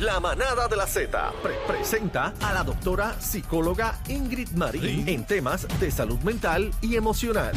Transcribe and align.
La 0.00 0.18
manada 0.18 0.66
de 0.68 0.76
la 0.76 0.86
Z 0.86 1.32
pre- 1.42 1.54
presenta 1.66 2.32
a 2.40 2.54
la 2.54 2.64
doctora 2.64 3.20
psicóloga 3.20 4.00
Ingrid 4.08 4.50
Marín 4.52 5.06
en 5.08 5.26
temas 5.26 5.66
de 5.78 5.90
salud 5.90 6.18
mental 6.20 6.70
y 6.80 6.96
emocional. 6.96 7.52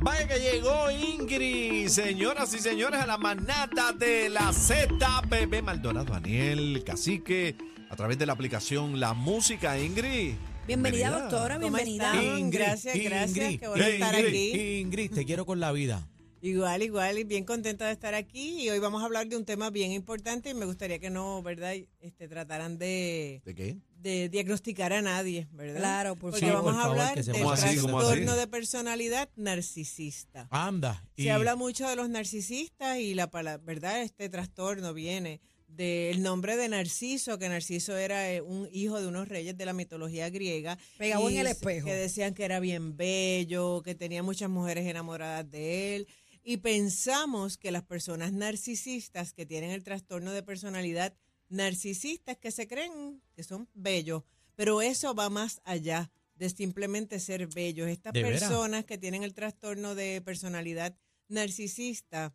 Vaya 0.00 0.26
que 0.26 0.38
llegó 0.40 0.90
Ingrid, 0.90 1.88
señoras 1.88 2.52
y 2.54 2.58
señores, 2.58 3.00
a 3.00 3.06
la 3.06 3.18
manada 3.18 3.92
de 3.92 4.30
la 4.30 4.52
Z, 4.52 4.88
Bebé 5.28 5.62
Maldonado, 5.62 6.12
Daniel, 6.12 6.82
Cacique, 6.84 7.56
a 7.90 7.94
través 7.96 8.18
de 8.18 8.26
la 8.26 8.32
aplicación 8.32 8.98
La 8.98 9.12
Música, 9.12 9.78
Ingrid. 9.78 10.34
Bienvenida, 10.66 11.10
doctora, 11.10 11.54
¿Cómo 11.56 11.68
bienvenida. 11.76 12.14
están? 12.20 12.50
Gracias, 12.50 12.96
gracias, 12.98 13.58
qué 13.60 13.68
bueno 13.68 13.84
estar 13.84 14.14
Ingrid, 14.18 14.28
aquí. 14.52 14.80
Ingrid, 14.80 15.14
te 15.14 15.24
quiero 15.24 15.44
con 15.46 15.60
la 15.60 15.70
vida. 15.72 16.02
Igual, 16.42 16.82
igual, 16.82 17.18
y 17.18 17.24
bien 17.24 17.44
contenta 17.44 17.86
de 17.86 17.92
estar 17.92 18.14
aquí. 18.14 18.62
Y 18.62 18.70
hoy 18.70 18.78
vamos 18.78 19.02
a 19.02 19.04
hablar 19.04 19.26
de 19.28 19.36
un 19.36 19.44
tema 19.44 19.68
bien 19.70 19.92
importante 19.92 20.50
y 20.50 20.54
me 20.54 20.64
gustaría 20.64 20.98
que 20.98 21.10
no, 21.10 21.42
¿verdad? 21.42 21.74
Este, 22.00 22.28
trataran 22.28 22.78
de, 22.78 23.42
¿De 23.44 23.54
qué? 23.54 23.76
de 23.98 24.28
diagnosticar 24.30 24.92
a 24.94 25.02
nadie, 25.02 25.48
¿verdad? 25.52 25.78
Claro, 25.80 26.16
por 26.16 26.30
Porque 26.30 26.46
favor. 26.46 26.64
vamos 26.64 26.72
por 26.74 26.82
a 26.82 26.84
hablar 26.86 27.22
del 27.22 27.34
trastorno 27.34 28.36
de 28.36 28.46
personalidad 28.46 29.28
narcisista. 29.36 30.48
Anda. 30.50 31.04
y- 31.16 31.24
Se 31.24 31.30
habla 31.30 31.56
mucho 31.56 31.86
de 31.88 31.96
los 31.96 32.08
narcisistas 32.08 32.98
y 32.98 33.14
la 33.14 33.30
palabra, 33.30 33.62
¿verdad? 33.64 34.00
Este 34.02 34.28
trastorno 34.30 34.94
viene 34.94 35.40
del 35.68 36.20
nombre 36.22 36.56
de 36.56 36.68
Narciso, 36.68 37.38
que 37.38 37.48
Narciso 37.48 37.96
era 37.96 38.32
eh, 38.32 38.40
un 38.40 38.68
hijo 38.72 39.00
de 39.00 39.06
unos 39.06 39.28
reyes 39.28 39.56
de 39.56 39.64
la 39.64 39.72
mitología 39.72 40.28
griega. 40.28 40.76
Pegado 40.98 41.30
en 41.30 41.36
el 41.38 41.46
espejo. 41.46 41.86
Que 41.86 41.94
decían 41.94 42.34
que 42.34 42.44
era 42.44 42.58
bien 42.58 42.96
bello, 42.96 43.80
que 43.84 43.94
tenía 43.94 44.22
muchas 44.24 44.50
mujeres 44.50 44.84
enamoradas 44.86 45.48
de 45.48 45.94
él. 45.94 46.08
Y 46.42 46.58
pensamos 46.58 47.58
que 47.58 47.70
las 47.70 47.82
personas 47.82 48.32
narcisistas 48.32 49.32
que 49.32 49.46
tienen 49.46 49.70
el 49.70 49.84
trastorno 49.84 50.32
de 50.32 50.42
personalidad 50.42 51.14
narcisistas 51.48 52.36
que 52.38 52.50
se 52.50 52.66
creen 52.66 53.22
que 53.34 53.42
son 53.42 53.68
bellos, 53.74 54.22
pero 54.54 54.80
eso 54.80 55.14
va 55.14 55.28
más 55.28 55.60
allá 55.64 56.10
de 56.36 56.48
simplemente 56.48 57.20
ser 57.20 57.46
bellos. 57.48 57.88
Estas 57.88 58.12
personas 58.12 58.84
que 58.84 58.98
tienen 58.98 59.22
el 59.22 59.34
trastorno 59.34 59.94
de 59.94 60.22
personalidad 60.22 60.96
narcisista 61.28 62.34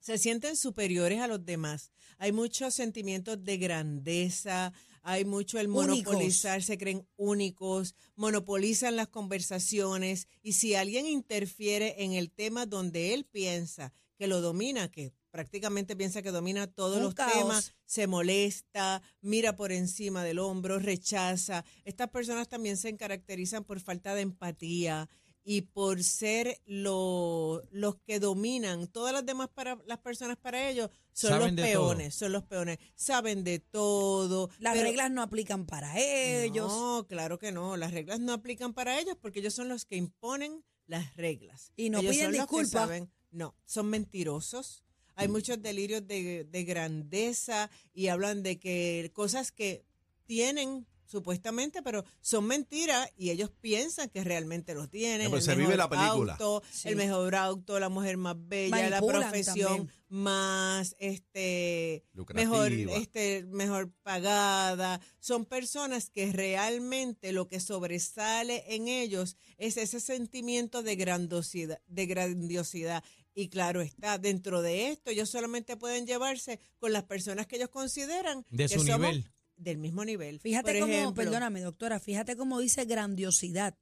se 0.00 0.18
sienten 0.18 0.56
superiores 0.56 1.20
a 1.20 1.26
los 1.26 1.44
demás. 1.44 1.92
Hay 2.18 2.32
muchos 2.32 2.74
sentimientos 2.74 3.42
de 3.44 3.58
grandeza, 3.58 4.72
hay 5.02 5.24
mucho 5.24 5.58
el 5.58 5.68
Únicos. 5.68 6.12
monopolizar, 6.12 6.62
se 6.62 6.76
creen 6.76 7.06
únicos, 7.16 7.94
monopolizan 8.16 8.96
las 8.96 9.08
conversaciones 9.08 10.26
y 10.42 10.52
si 10.52 10.74
alguien 10.74 11.06
interfiere 11.06 12.02
en 12.04 12.12
el 12.12 12.30
tema 12.30 12.66
donde 12.66 13.14
él 13.14 13.24
piensa 13.24 13.92
que 14.16 14.26
lo 14.26 14.40
domina, 14.40 14.90
que 14.90 15.12
prácticamente 15.30 15.94
piensa 15.94 16.22
que 16.22 16.32
domina 16.32 16.66
todos 16.66 16.96
Un 16.96 17.04
los 17.04 17.14
caos. 17.14 17.32
temas, 17.32 17.74
se 17.84 18.06
molesta, 18.06 19.00
mira 19.20 19.54
por 19.54 19.70
encima 19.70 20.24
del 20.24 20.40
hombro, 20.40 20.78
rechaza. 20.78 21.64
Estas 21.84 22.08
personas 22.08 22.48
también 22.48 22.76
se 22.76 22.96
caracterizan 22.96 23.64
por 23.64 23.80
falta 23.80 24.14
de 24.14 24.22
empatía 24.22 25.08
y 25.50 25.62
por 25.62 26.04
ser 26.04 26.60
lo- 26.66 27.62
los 27.70 27.96
que 28.06 28.20
dominan 28.20 28.86
todas 28.86 29.14
las 29.14 29.24
demás 29.24 29.48
para 29.48 29.78
las 29.86 29.96
personas 29.96 30.36
para 30.36 30.68
ellos 30.68 30.90
son 31.14 31.30
Saben 31.30 31.56
los 31.56 31.64
todo. 31.64 31.72
peones, 31.88 32.14
son 32.14 32.32
los 32.32 32.44
peones, 32.44 32.78
saben 32.94 33.44
de 33.44 33.58
todo. 33.58 34.50
Las 34.58 34.74
pero- 34.74 34.84
reglas 34.84 35.10
no 35.10 35.22
aplican 35.22 35.64
para 35.64 35.98
ellos. 35.98 36.68
No, 36.70 37.06
claro 37.08 37.38
que 37.38 37.50
no, 37.50 37.78
las 37.78 37.92
reglas 37.92 38.20
no 38.20 38.34
aplican 38.34 38.74
para 38.74 39.00
ellos 39.00 39.16
porque 39.22 39.38
ellos 39.40 39.54
son 39.54 39.70
los 39.70 39.86
que 39.86 39.96
imponen 39.96 40.62
las 40.86 41.16
reglas. 41.16 41.72
Y 41.76 41.88
no 41.88 42.00
ellos 42.00 42.12
piden 42.14 42.32
disculpas. 42.32 42.90
no, 43.30 43.54
son 43.64 43.86
mentirosos. 43.86 44.84
Hay 45.14 45.28
muchos 45.28 45.62
delirios 45.62 46.06
de, 46.06 46.44
de 46.44 46.64
grandeza 46.64 47.70
y 47.94 48.08
hablan 48.08 48.42
de 48.42 48.58
que 48.58 49.10
cosas 49.14 49.50
que 49.50 49.86
tienen 50.26 50.86
supuestamente, 51.08 51.82
pero 51.82 52.04
son 52.20 52.44
mentiras 52.46 53.10
y 53.16 53.30
ellos 53.30 53.50
piensan 53.60 54.08
que 54.10 54.22
realmente 54.22 54.74
los 54.74 54.88
tienen. 54.90 55.22
Ya, 55.22 55.30
pues, 55.30 55.48
el 55.48 55.54
se 55.54 55.56
vive 55.56 55.76
mejor 55.76 55.78
la 55.78 55.88
película. 55.88 56.32
auto, 56.34 56.62
Sí. 56.70 56.88
el 56.88 56.96
mejor 56.96 57.34
auto, 57.34 57.80
la 57.80 57.88
mujer 57.88 58.16
más 58.18 58.36
bella, 58.38 58.90
la 58.90 59.00
profesión 59.00 59.68
también. 59.88 59.92
más 60.08 60.94
este 60.98 62.04
Lucrativa. 62.12 62.48
mejor 62.50 62.72
este 62.72 63.44
mejor 63.50 63.90
pagada 64.02 65.00
son 65.18 65.44
personas 65.44 66.10
que 66.10 66.30
realmente 66.32 67.32
lo 67.32 67.48
que 67.48 67.60
sobresale 67.60 68.74
en 68.74 68.88
ellos 68.88 69.36
es 69.56 69.76
ese 69.76 70.00
sentimiento 70.00 70.82
de 70.82 70.96
grandiosidad 70.96 71.80
de 71.86 72.06
grandiosidad 72.06 73.02
y 73.34 73.48
claro 73.48 73.80
está 73.82 74.18
dentro 74.18 74.62
de 74.62 74.88
esto 74.90 75.10
ellos 75.10 75.28
solamente 75.30 75.76
pueden 75.76 76.06
llevarse 76.06 76.58
con 76.78 76.92
las 76.92 77.04
personas 77.04 77.46
que 77.46 77.56
ellos 77.56 77.68
consideran 77.68 78.44
De 78.50 78.64
que 78.68 78.74
su 78.78 78.84
somos 78.86 78.98
nivel. 79.12 79.30
Del 79.58 79.78
mismo 79.78 80.04
nivel 80.04 80.40
Fíjate 80.40 80.72
Por 80.72 80.80
cómo, 80.80 80.92
ejemplo, 80.92 81.14
perdóname, 81.24 81.60
doctora, 81.60 82.00
fíjate 82.00 82.36
cómo 82.36 82.58
dice 82.60 82.84
grandiosidad, 82.84 83.76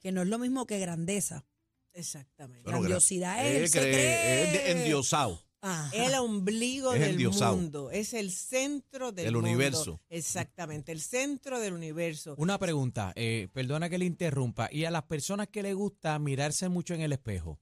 que 0.00 0.12
no 0.12 0.22
es 0.22 0.28
lo 0.28 0.38
mismo 0.38 0.66
que 0.66 0.78
grandeza. 0.78 1.44
exactamente 1.92 2.62
Bueno, 2.64 2.80
Grandiosidad 2.80 3.38
gra- 3.38 3.46
es 3.48 3.74
el 3.74 3.82
eh, 3.84 3.90
cree-. 3.92 4.42
Es 4.44 4.52
de 4.52 4.70
endiosado. 4.72 5.42
Ajá. 5.64 5.90
el 5.94 6.12
ombligo 6.16 6.92
Es 6.92 7.00
del 7.00 7.10
endiosado. 7.12 7.54
mundo 7.56 7.90
es 7.92 8.14
el 8.14 8.32
centro 8.32 9.12
del 9.12 9.32
mundo. 9.32 9.48
universo. 9.48 10.00
exactamente 10.08 10.90
el 10.90 11.00
centro 11.00 11.60
del 11.60 11.72
universo 11.74 12.34
Una 12.36 12.58
pregunta, 12.58 13.12
eh, 13.14 13.48
perdona 13.52 13.88
que 13.88 13.96
le 13.98 14.04
interrumpa. 14.06 14.68
Y 14.72 14.86
a 14.86 14.90
las 14.90 15.04
personas 15.04 15.46
que 15.48 15.62
les 15.62 15.76
gusta 15.76 16.18
mirarse 16.18 16.68
mucho 16.68 16.94
en 16.94 17.02
el 17.02 17.12
espejo. 17.12 17.60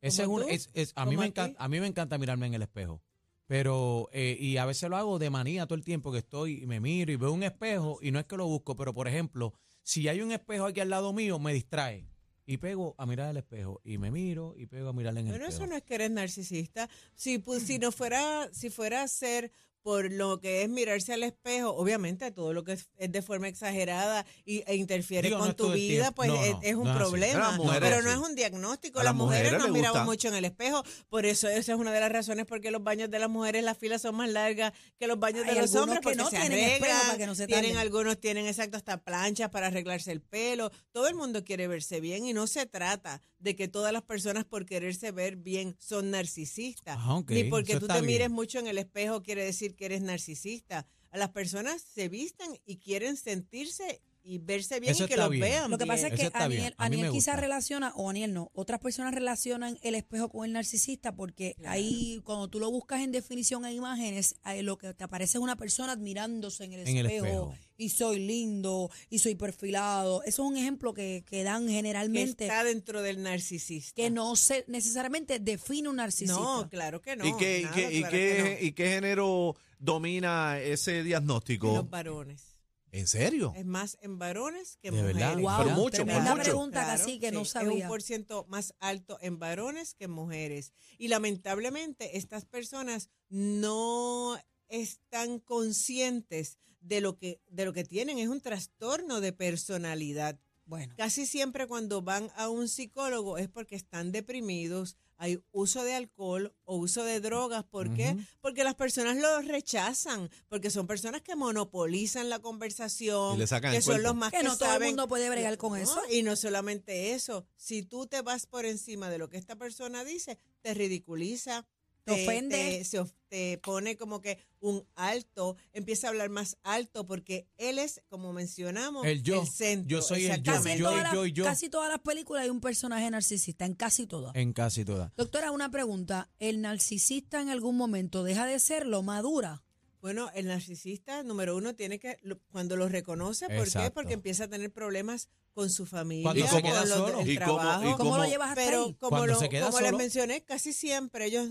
Ese 0.00 0.22
es 0.22 0.26
¿Como 0.26 0.38
un, 0.38 0.42
tú? 0.44 0.48
es- 0.48 0.70
es- 0.72 0.92
a, 0.96 1.04
mí 1.04 1.10
¿Como 1.16 1.20
me 1.20 1.26
encanta, 1.26 1.62
a 1.62 1.68
mí 1.68 1.80
me 1.80 1.86
encanta 1.86 2.16
mirarme 2.16 2.46
en 2.46 2.54
el 2.54 2.62
espejo. 2.62 3.02
Pero, 3.46 4.08
eh, 4.12 4.36
y 4.40 4.56
a 4.56 4.64
veces 4.64 4.88
lo 4.88 4.96
hago 4.96 5.18
de 5.18 5.28
manía 5.30 5.66
todo 5.66 5.76
el 5.76 5.84
tiempo 5.84 6.10
que 6.12 6.18
estoy 6.18 6.62
y 6.62 6.66
me 6.66 6.80
miro 6.80 7.12
y 7.12 7.16
veo 7.16 7.30
un 7.32 7.42
espejo 7.42 7.98
y 8.00 8.10
no 8.10 8.18
es 8.18 8.24
que 8.26 8.36
lo 8.36 8.46
busco, 8.46 8.74
pero 8.76 8.94
por 8.94 9.06
ejemplo, 9.06 9.52
si 9.82 10.08
hay 10.08 10.22
un 10.22 10.32
espejo 10.32 10.64
aquí 10.66 10.80
al 10.80 10.88
lado 10.90 11.12
mío, 11.12 11.38
me 11.38 11.52
distrae. 11.52 12.08
Y 12.46 12.58
pego 12.58 12.94
a 12.98 13.06
mirar 13.06 13.30
el 13.30 13.38
espejo 13.38 13.80
y 13.84 13.96
me 13.96 14.10
miro 14.10 14.54
y 14.56 14.66
pego 14.66 14.90
a 14.90 14.92
mirar 14.92 15.16
en 15.16 15.26
el 15.28 15.32
Pero 15.32 15.46
espejo. 15.46 15.64
eso 15.64 15.70
no 15.70 15.76
es 15.76 15.82
que 15.82 15.94
eres 15.94 16.10
narcisista. 16.10 16.90
Si, 17.14 17.38
pu- 17.38 17.58
si 17.58 17.78
no 17.78 17.90
fuera, 17.90 18.50
si 18.52 18.68
fuera 18.68 19.02
a 19.02 19.08
ser 19.08 19.50
por 19.84 20.10
lo 20.10 20.40
que 20.40 20.62
es 20.62 20.70
mirarse 20.70 21.12
al 21.12 21.22
espejo, 21.24 21.68
obviamente 21.76 22.30
todo 22.32 22.54
lo 22.54 22.64
que 22.64 22.72
es, 22.72 22.88
es 22.96 23.12
de 23.12 23.20
forma 23.20 23.48
exagerada 23.48 24.24
y, 24.46 24.64
e 24.66 24.76
interfiere 24.76 25.28
Digo, 25.28 25.38
no 25.38 25.44
con 25.44 25.56
tu 25.56 25.72
vida, 25.72 26.10
pues 26.10 26.30
No, 26.30 26.42
es, 26.42 26.52
no, 26.52 26.60
es 26.62 26.74
un 26.74 26.84
no 26.84 26.94
problema. 26.94 27.50
Pero 27.50 27.64
mujeres 27.64 28.04
no 28.04 28.10
es 28.10 28.16
un 28.16 28.34
diagnóstico. 28.34 29.00
A 29.00 29.02
las 29.02 29.10
las 29.10 29.14
mujeres, 29.14 29.52
mujeres 29.52 29.72
miramos 29.72 29.98
gusta. 29.98 30.04
mucho 30.04 30.28
en 30.28 30.34
el 30.36 30.46
espejo. 30.46 30.82
Por 31.10 31.26
eso 31.26 31.48
esa 31.48 31.74
es 31.74 31.78
una 31.78 31.92
de 31.92 32.00
las 32.00 32.10
razones 32.10 32.46
por 32.46 32.62
qué 32.62 32.70
los 32.70 32.82
baños 32.82 33.10
de 33.10 33.18
las 33.18 33.28
mujeres, 33.28 33.62
las 33.62 33.76
filas 33.76 34.00
son 34.00 34.14
más 34.14 34.30
largas 34.30 34.72
que 34.98 35.06
los 35.06 35.18
baños 35.18 35.44
Hay 35.44 35.54
de 35.54 35.60
los 35.60 35.76
algunos 35.76 35.82
hombres 35.82 35.98
que 35.98 36.02
porque 36.02 36.16
no 36.16 36.30
se 36.30 36.36
tienen 36.38 36.58
espejo 36.58 36.84
arreglan. 36.86 37.06
para 37.06 37.18
que 37.18 37.26
no 37.26 37.34
se 37.34 37.46
tienen 37.46 37.76
algunos 37.76 38.18
tienen 38.18 38.46
exacto 38.46 38.78
hasta 38.78 39.04
planchas 39.04 39.50
para 39.50 39.66
arreglarse 39.66 40.12
el 40.12 40.22
pelo. 40.22 40.70
Todo 40.92 41.08
el 41.08 41.14
mundo 41.14 41.44
quiere 41.44 41.68
verse 41.68 42.00
bien 42.00 42.24
y 42.24 42.32
no 42.32 42.46
se 42.46 42.64
trata 42.64 43.20
de 43.44 43.54
que 43.54 43.68
todas 43.68 43.92
las 43.92 44.02
personas 44.02 44.46
por 44.46 44.64
quererse 44.64 45.12
ver 45.12 45.36
bien 45.36 45.76
son 45.78 46.10
narcisistas. 46.10 46.96
Ah, 46.98 47.22
Ni 47.28 47.44
porque 47.44 47.78
tú 47.78 47.86
te 47.86 48.00
mires 48.00 48.30
mucho 48.30 48.58
en 48.58 48.66
el 48.66 48.78
espejo 48.78 49.22
quiere 49.22 49.44
decir 49.44 49.76
que 49.76 49.84
eres 49.84 50.00
narcisista. 50.00 50.86
Las 51.12 51.28
personas 51.28 51.82
se 51.82 52.08
visten 52.08 52.58
y 52.64 52.78
quieren 52.78 53.16
sentirse 53.16 54.00
y 54.24 54.38
verse 54.38 54.80
bien 54.80 54.92
Eso 54.92 55.04
y 55.04 55.08
que 55.08 55.16
los 55.16 55.28
bien. 55.28 55.42
vean 55.42 55.70
Lo 55.70 55.76
que 55.76 55.86
pasa 55.86 56.08
bien. 56.08 56.20
es 56.20 56.30
que 56.30 56.38
Aniel, 56.38 56.74
a 56.78 56.86
Aniel 56.86 57.10
quizás 57.12 57.38
relaciona, 57.38 57.92
o 57.94 58.08
Aniel 58.08 58.32
no, 58.32 58.50
otras 58.54 58.80
personas 58.80 59.14
relacionan 59.14 59.78
el 59.82 59.94
espejo 59.94 60.30
con 60.30 60.46
el 60.46 60.52
narcisista 60.52 61.14
porque 61.14 61.56
ahí 61.66 62.20
cuando 62.24 62.48
tú 62.48 62.58
lo 62.58 62.70
buscas 62.70 63.02
en 63.02 63.12
definición 63.12 63.66
en 63.66 63.72
imágenes, 63.72 64.36
ahí 64.42 64.62
lo 64.62 64.78
que 64.78 64.94
te 64.94 65.04
aparece 65.04 65.36
es 65.36 65.44
una 65.44 65.56
persona 65.56 65.92
admirándose 65.92 66.64
en 66.64 66.72
el, 66.72 66.88
En 66.88 66.96
el 66.96 67.06
espejo, 67.06 67.54
y 67.76 67.90
soy 67.90 68.18
lindo 68.18 68.90
y 69.10 69.18
soy 69.18 69.34
perfilado. 69.34 70.22
Eso 70.22 70.42
es 70.42 70.50
un 70.50 70.56
ejemplo 70.56 70.94
que, 70.94 71.22
que 71.26 71.42
dan 71.42 71.66
que 71.66 71.72
generalmente 71.74 72.44
está 72.44 72.64
dentro 72.64 73.02
del 73.02 73.22
narcisista. 73.22 73.94
que 73.94 74.10
no 74.10 74.36
se 74.36 74.64
necesariamente 74.68 75.38
define 75.38 75.90
un 75.90 75.96
narcisista. 75.96 76.40
No, 76.40 76.68
claro 76.70 77.02
que 77.02 77.16
no. 77.16 77.26
¿Y, 77.26 77.36
qué, 77.36 77.60
y, 77.60 77.66
qué, 77.74 78.08
que 78.10 78.58
no. 78.60 78.66
¿Y 78.66 78.72
qué 78.72 78.88
género 78.88 79.56
domina 79.78 80.58
ese 80.60 81.02
diagnóstico? 81.02 81.74
Los 81.74 81.90
varones. 81.90 82.53
¿En 82.94 83.06
serio? 83.08 83.52
Es 83.56 83.66
más 83.66 83.98
en 84.02 84.18
varones 84.20 84.78
que 84.80 84.90
¿De 84.90 84.96
mujeres. 84.98 85.16
verdad? 85.16 85.38
Wow, 85.40 85.64
Pero 85.64 85.70
mucho, 85.76 86.06
por 86.06 86.22
mucho. 86.22 86.42
pregunta 86.42 86.86
casi 86.86 87.18
que 87.18 87.32
no 87.32 87.42
Es 87.42 87.48
sabía. 87.50 87.84
un 87.84 87.88
por 87.88 88.02
ciento 88.02 88.46
más 88.48 88.74
alto 88.78 89.18
en 89.20 89.38
varones 89.40 89.94
que 89.94 90.04
en 90.04 90.12
mujeres. 90.12 90.72
Y 90.96 91.08
lamentablemente 91.08 92.16
estas 92.16 92.44
personas 92.44 93.10
no 93.28 94.38
están 94.68 95.40
conscientes 95.40 96.58
de 96.80 97.00
lo 97.00 97.16
que, 97.16 97.40
de 97.48 97.64
lo 97.64 97.72
que 97.72 97.84
tienen. 97.84 98.18
Es 98.18 98.28
un 98.28 98.40
trastorno 98.40 99.20
de 99.20 99.32
personalidad. 99.32 100.38
Bueno, 100.66 100.94
Casi 100.96 101.26
siempre 101.26 101.66
cuando 101.66 102.00
van 102.00 102.30
a 102.36 102.48
un 102.48 102.68
psicólogo 102.68 103.38
es 103.38 103.48
porque 103.48 103.74
están 103.76 104.12
deprimidos, 104.12 104.96
hay 105.16 105.42
uso 105.52 105.82
de 105.84 105.94
alcohol 105.94 106.54
o 106.64 106.76
uso 106.76 107.04
de 107.04 107.20
drogas. 107.20 107.64
¿Por 107.64 107.92
qué? 107.94 108.16
Porque 108.40 108.64
las 108.64 108.74
personas 108.74 109.16
lo 109.16 109.40
rechazan, 109.42 110.28
porque 110.48 110.70
son 110.70 110.86
personas 110.86 111.22
que 111.22 111.36
monopolizan 111.36 112.28
la 112.30 112.38
conversación, 112.40 113.36
Y 113.36 113.38
le 113.38 113.46
sacan 113.46 113.70
que 113.72 113.78
el 113.78 113.82
son 113.82 113.94
cuerpo. 113.94 114.08
los 114.08 114.16
más 114.16 114.30
Que 114.32 114.38
que, 114.38 114.44
no 114.44 114.56
todo 114.56 114.74
el 114.74 114.84
mundo 114.84 115.08
puede 115.08 115.30
bregar 115.30 115.56
con 115.58 115.72
No, 115.72 115.76
eso. 115.78 116.00
Y 116.10 116.22
no 116.22 116.36
solamente 116.36 117.12
eso, 117.12 117.46
si 117.56 117.82
tú 117.82 118.06
te 118.06 118.22
vas 118.22 118.46
por 118.46 118.64
encima 118.64 119.08
de 119.10 119.18
lo 119.18 119.28
que 119.28 119.36
esta 119.36 119.56
persona 119.56 120.04
dice, 120.04 120.38
te 120.62 120.74
ridiculiza, 120.74 121.66
Te 122.04 122.12
ofende. 122.24 122.84
se 122.84 122.98
of- 122.98 123.12
te 123.28 123.58
pone 123.58 123.96
como 123.96 124.20
que 124.20 124.38
un 124.60 124.86
alto, 124.94 125.56
empieza 125.72 126.06
a 126.06 126.10
hablar 126.10 126.28
más 126.30 126.56
alto 126.62 127.06
porque 127.06 127.48
él 127.56 127.78
es, 127.78 128.02
como 128.08 128.32
mencionamos, 128.32 129.04
El 129.06 129.22
yo. 129.22 129.44
centro. 129.46 129.88
Yo 129.88 130.02
soy 130.02 130.26
el 130.26 130.42
yo. 130.42 130.52
Casi 130.52 130.76
Yo, 130.78 130.84
todas 130.86 131.00
y 131.00 131.02
las, 131.02 131.12
yo, 131.14 131.26
yo. 131.26 131.44
casi 131.44 131.68
todas 131.68 131.88
las 131.90 132.00
películas 132.00 132.44
hay 132.44 132.50
un 132.50 132.60
personaje 132.60 133.10
narcisista, 133.10 133.64
en 133.64 133.74
casi 133.74 134.06
todas. 134.06 134.34
En 134.36 134.52
casi 134.52 134.84
todas. 134.84 135.10
Doctora, 135.16 135.50
una 135.50 135.70
pregunta. 135.70 136.30
¿El 136.38 136.60
narcisista 136.60 137.40
en 137.40 137.48
algún 137.48 137.76
momento 137.76 138.22
deja 138.22 138.46
de 138.46 138.58
serlo, 138.60 139.02
madura? 139.02 139.62
Bueno, 140.00 140.30
el 140.34 140.46
narcisista, 140.46 141.22
número 141.22 141.56
uno, 141.56 141.74
tiene 141.74 141.98
que, 141.98 142.18
cuando 142.52 142.76
lo 142.76 142.88
reconoce, 142.90 143.48
¿por 143.48 143.70
qué? 143.72 143.90
Porque 143.90 144.12
empieza 144.12 144.44
a 144.44 144.48
tener 144.48 144.70
problemas 144.70 145.28
con 145.54 145.70
su 145.70 145.86
familia, 145.86 146.24
Cuando 146.24 146.44
se 146.46 146.50
con 146.52 146.62
queda 146.62 146.80
los 146.84 146.98
solo. 146.98 147.18
del 147.20 147.30
¿Y 147.30 147.38
cómo- 147.38 147.56
trabajo. 147.56 147.82
y 147.82 147.84
¿Cómo, 147.92 147.96
cómo- 147.98 148.18
lo 148.18 148.24
llevas 148.26 148.50
hasta 148.50 148.64
Pero 148.66 148.84
ahí? 148.84 148.94
como, 149.00 149.26
lo- 149.26 149.38
se 149.40 149.48
queda 149.48 149.66
como 149.66 149.80
les 149.80 149.92
mencioné, 149.94 150.44
casi 150.44 150.72
siempre 150.74 151.24
ellos, 151.26 151.48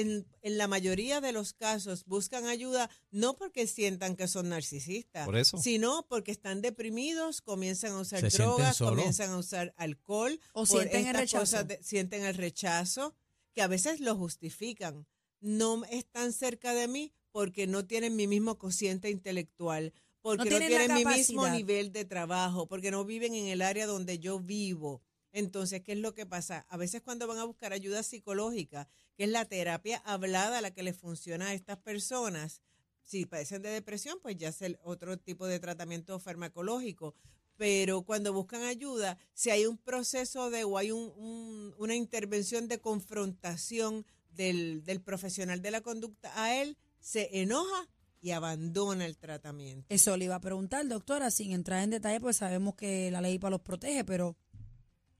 en, 0.00 0.26
en 0.42 0.58
la 0.58 0.68
mayoría 0.68 1.20
de 1.20 1.32
los 1.32 1.52
casos, 1.52 2.04
buscan 2.04 2.46
ayuda 2.46 2.90
no 3.10 3.36
porque 3.36 3.66
sientan 3.66 4.14
que 4.16 4.28
son 4.28 4.48
narcisistas, 4.50 5.24
Por 5.24 5.36
eso. 5.36 5.58
sino 5.58 6.06
porque 6.08 6.30
están 6.32 6.60
deprimidos, 6.60 7.40
comienzan 7.40 7.92
a 7.92 8.00
usar 8.00 8.20
Se 8.30 8.36
drogas, 8.36 8.78
comienzan 8.78 9.30
a 9.30 9.38
usar 9.38 9.74
alcohol, 9.76 10.38
O 10.52 10.66
sienten 10.66 11.00
el 11.00 11.06
estas 11.06 11.20
rechazo. 11.20 11.40
cosas 11.42 11.68
de- 11.68 11.82
sienten 11.82 12.24
el 12.24 12.34
rechazo, 12.34 13.14
que 13.54 13.62
a 13.62 13.68
veces 13.68 14.00
lo 14.00 14.14
justifican. 14.16 15.06
No 15.40 15.84
están 15.86 16.32
cerca 16.32 16.74
de 16.74 16.88
mí 16.88 17.12
porque 17.32 17.66
no 17.66 17.86
tienen 17.86 18.16
mi 18.16 18.26
mismo 18.26 18.58
cociente 18.58 19.10
intelectual, 19.10 19.92
porque 20.20 20.50
no 20.50 20.58
tienen 20.58 20.92
mi 20.94 21.04
mismo 21.04 21.48
nivel 21.48 21.92
de 21.92 22.04
trabajo, 22.04 22.66
porque 22.66 22.90
no 22.90 23.04
viven 23.04 23.34
en 23.34 23.46
el 23.46 23.62
área 23.62 23.86
donde 23.86 24.18
yo 24.18 24.40
vivo. 24.40 25.02
Entonces, 25.38 25.82
¿qué 25.82 25.92
es 25.92 25.98
lo 25.98 26.14
que 26.14 26.24
pasa? 26.24 26.64
A 26.70 26.78
veces 26.78 27.02
cuando 27.02 27.26
van 27.26 27.36
a 27.36 27.44
buscar 27.44 27.74
ayuda 27.74 28.02
psicológica, 28.02 28.88
que 29.18 29.24
es 29.24 29.30
la 29.30 29.44
terapia 29.44 29.98
hablada 30.06 30.62
la 30.62 30.70
que 30.70 30.82
les 30.82 30.96
funciona 30.96 31.48
a 31.48 31.52
estas 31.54 31.76
personas, 31.76 32.62
si 33.02 33.26
padecen 33.26 33.60
de 33.60 33.68
depresión, 33.68 34.18
pues 34.22 34.38
ya 34.38 34.48
es 34.48 34.62
el 34.62 34.78
otro 34.82 35.18
tipo 35.18 35.46
de 35.46 35.60
tratamiento 35.60 36.18
farmacológico. 36.18 37.14
Pero 37.58 38.00
cuando 38.02 38.32
buscan 38.32 38.62
ayuda, 38.62 39.18
si 39.34 39.50
hay 39.50 39.66
un 39.66 39.76
proceso 39.76 40.48
de 40.48 40.64
o 40.64 40.78
hay 40.78 40.90
un- 40.90 41.12
un- 41.18 41.74
una 41.76 41.94
intervención 41.94 42.66
de 42.66 42.78
confrontación 42.80 44.06
del, 44.30 44.84
del 44.84 45.02
profesional 45.02 45.60
de 45.60 45.70
la 45.70 45.82
conducta 45.82 46.32
a 46.42 46.54
él, 46.62 46.78
se 46.98 47.28
enoja 47.42 47.88
y 48.22 48.30
abandona 48.30 49.04
el 49.06 49.18
tratamiento. 49.18 49.86
Eso 49.90 50.16
le 50.16 50.24
iba 50.24 50.34
a 50.34 50.40
preguntar, 50.40 50.88
doctora, 50.88 51.30
sin 51.30 51.52
entrar 51.52 51.84
en 51.84 51.90
detalle, 51.90 52.20
pues 52.20 52.38
sabemos 52.38 52.74
que 52.74 53.10
la 53.10 53.20
ley 53.20 53.38
para 53.38 53.50
los 53.52 53.60
protege, 53.60 54.02
pero 54.04 54.34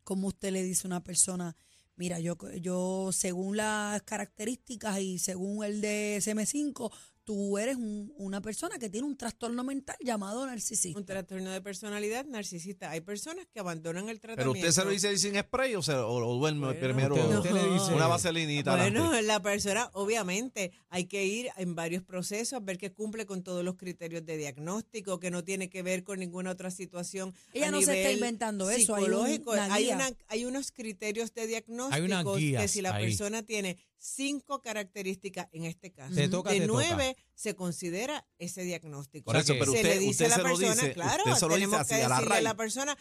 ¿cómo 0.06 0.28
usted 0.28 0.52
le 0.52 0.62
dice 0.62 0.86
a 0.86 0.88
una 0.88 1.02
persona, 1.02 1.56
mira, 1.96 2.20
yo, 2.20 2.38
yo 2.60 3.10
según 3.12 3.56
las 3.56 4.00
características 4.02 5.00
y 5.00 5.18
según 5.18 5.64
el 5.64 5.82
DSM5, 5.82 6.92
tú 7.26 7.58
eres 7.58 7.74
un- 7.76 8.14
una 8.18 8.40
persona 8.40 8.78
que 8.78 8.88
tiene 8.88 9.04
un 9.06 9.16
trastorno 9.16 9.64
mental 9.64 9.96
llamado 10.00 10.46
narcisista? 10.46 10.96
Un 10.98 11.04
trastorno 11.04 11.50
de 11.50 11.60
personalidad 11.60 12.24
narcisista. 12.24 12.90
Hay 12.92 13.00
personas 13.00 13.46
que 13.52 13.58
abandonan 13.58 14.08
el 14.08 14.20
Pero 14.20 14.34
tratamiento. 14.36 14.60
usted 14.68 14.80
se 14.80 14.84
lo 14.86 14.90
dice 14.92 15.18
sin 15.18 15.36
spray 15.36 15.74
o, 15.74 15.82
se, 15.82 15.92
o, 15.92 16.06
o 16.08 16.38
duerme 16.38 16.66
Bueno, 16.66 16.80
primero 16.80 17.14
usted- 17.16 17.36
usted 17.38 17.50
le 17.50 17.72
dice- 17.74 17.92
una 17.94 18.06
vaselinita. 18.06 18.76
Bueno, 18.76 19.00
adelante. 19.06 19.22
la 19.26 19.42
persona, 19.42 19.90
obviamente, 19.94 20.70
hay 20.88 21.06
que 21.06 21.26
ir 21.26 21.48
en 21.56 21.74
varios 21.74 22.04
procesos, 22.04 22.64
ver 22.64 22.78
que 22.78 22.92
cumple 22.92 23.26
con 23.26 23.42
todos 23.42 23.64
los 23.64 23.74
criterios 23.74 24.24
de 24.24 24.36
diagnóstico, 24.36 25.18
que 25.18 25.32
no 25.32 25.42
tiene 25.42 25.68
que 25.68 25.82
ver 25.82 26.04
con 26.04 26.20
ninguna 26.20 26.52
otra 26.52 26.70
situación. 26.70 27.34
Ella 27.52 27.68
a 27.68 27.70
no 27.72 27.82
se 27.82 27.98
está 28.02 28.12
inventando 28.12 28.70
eso, 28.70 28.94
hay 28.94 29.04
un- 29.10 29.42
una 29.48 29.74
hay, 29.74 29.84
guía. 29.86 29.96
una- 29.96 30.10
hay 30.28 30.44
unos 30.44 30.70
criterios 30.70 31.34
de 31.34 31.48
diagnóstico 31.48 31.94
Hay 31.96 32.02
unas 32.02 32.24
que 32.62 32.68
si 32.68 32.82
la 32.82 32.94
ahí. 32.94 33.06
persona 33.06 33.42
tiene 33.42 33.76
cinco 33.98 34.60
características, 34.60 35.48
en 35.52 35.64
este 35.64 35.92
caso, 35.92 36.14
Te 36.14 36.28
toca, 36.28 36.50
de 36.50 36.60
te 36.60 36.66
toca. 36.66 36.80
nueve, 36.80 37.16
se 37.34 37.54
considera 37.54 38.26
ese 38.38 38.62
diagnóstico. 38.62 39.26
Por 39.26 39.36
eso, 39.36 39.54
pero 39.58 39.72
se 39.72 39.78
usted, 39.78 39.94
le 39.94 39.98
dice 39.98 40.24
usted 40.24 40.32
a 40.32 40.38
la 40.38 40.44
persona, 40.44 40.74
dice, 40.74 40.92
claro, 40.92 41.24
dice 41.26 41.46
tenemos 41.48 41.80
así 41.80 41.94
que 41.94 42.02
a 42.02 42.08
la 42.08 42.16
decirle 42.16 42.36
a 42.36 42.42
la 42.42 42.56
persona, 42.56 42.96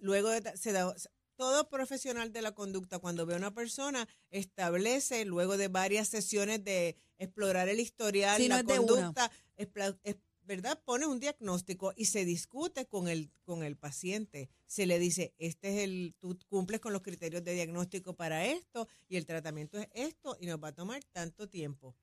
luego 0.00 0.28
de, 0.30 0.56
se 0.56 0.72
da, 0.72 0.94
todo 1.36 1.68
profesional 1.68 2.32
de 2.32 2.42
la 2.42 2.52
conducta, 2.52 2.98
cuando 2.98 3.26
ve 3.26 3.34
a 3.34 3.36
una 3.38 3.54
persona, 3.54 4.08
establece, 4.30 5.24
luego 5.24 5.56
de 5.56 5.68
varias 5.68 6.08
sesiones 6.08 6.64
de 6.64 6.96
explorar 7.18 7.68
el 7.68 7.80
historial, 7.80 8.40
no 8.42 8.48
la 8.48 8.60
es 8.60 8.66
de 8.66 8.78
una. 8.80 8.92
conducta, 8.92 9.30
¿verdad? 10.46 10.80
Pone 10.84 11.06
un 11.06 11.20
diagnóstico 11.20 11.92
y 11.96 12.06
se 12.06 12.24
discute 12.24 12.86
con 12.86 13.08
el, 13.08 13.30
con 13.44 13.62
el 13.62 13.76
paciente. 13.76 14.48
Se 14.66 14.86
le 14.86 14.98
dice, 14.98 15.34
este 15.38 15.68
es 15.70 15.84
el, 15.84 16.14
tú 16.18 16.38
cumples 16.48 16.80
con 16.80 16.92
los 16.92 17.02
criterios 17.02 17.44
de 17.44 17.54
diagnóstico 17.54 18.14
para 18.14 18.46
esto 18.46 18.88
y 19.08 19.16
el 19.16 19.26
tratamiento 19.26 19.78
es 19.78 19.88
esto 19.94 20.36
y 20.40 20.46
nos 20.46 20.62
va 20.62 20.68
a 20.68 20.74
tomar 20.74 21.02
tanto 21.12 21.48
tiempo. 21.48 21.94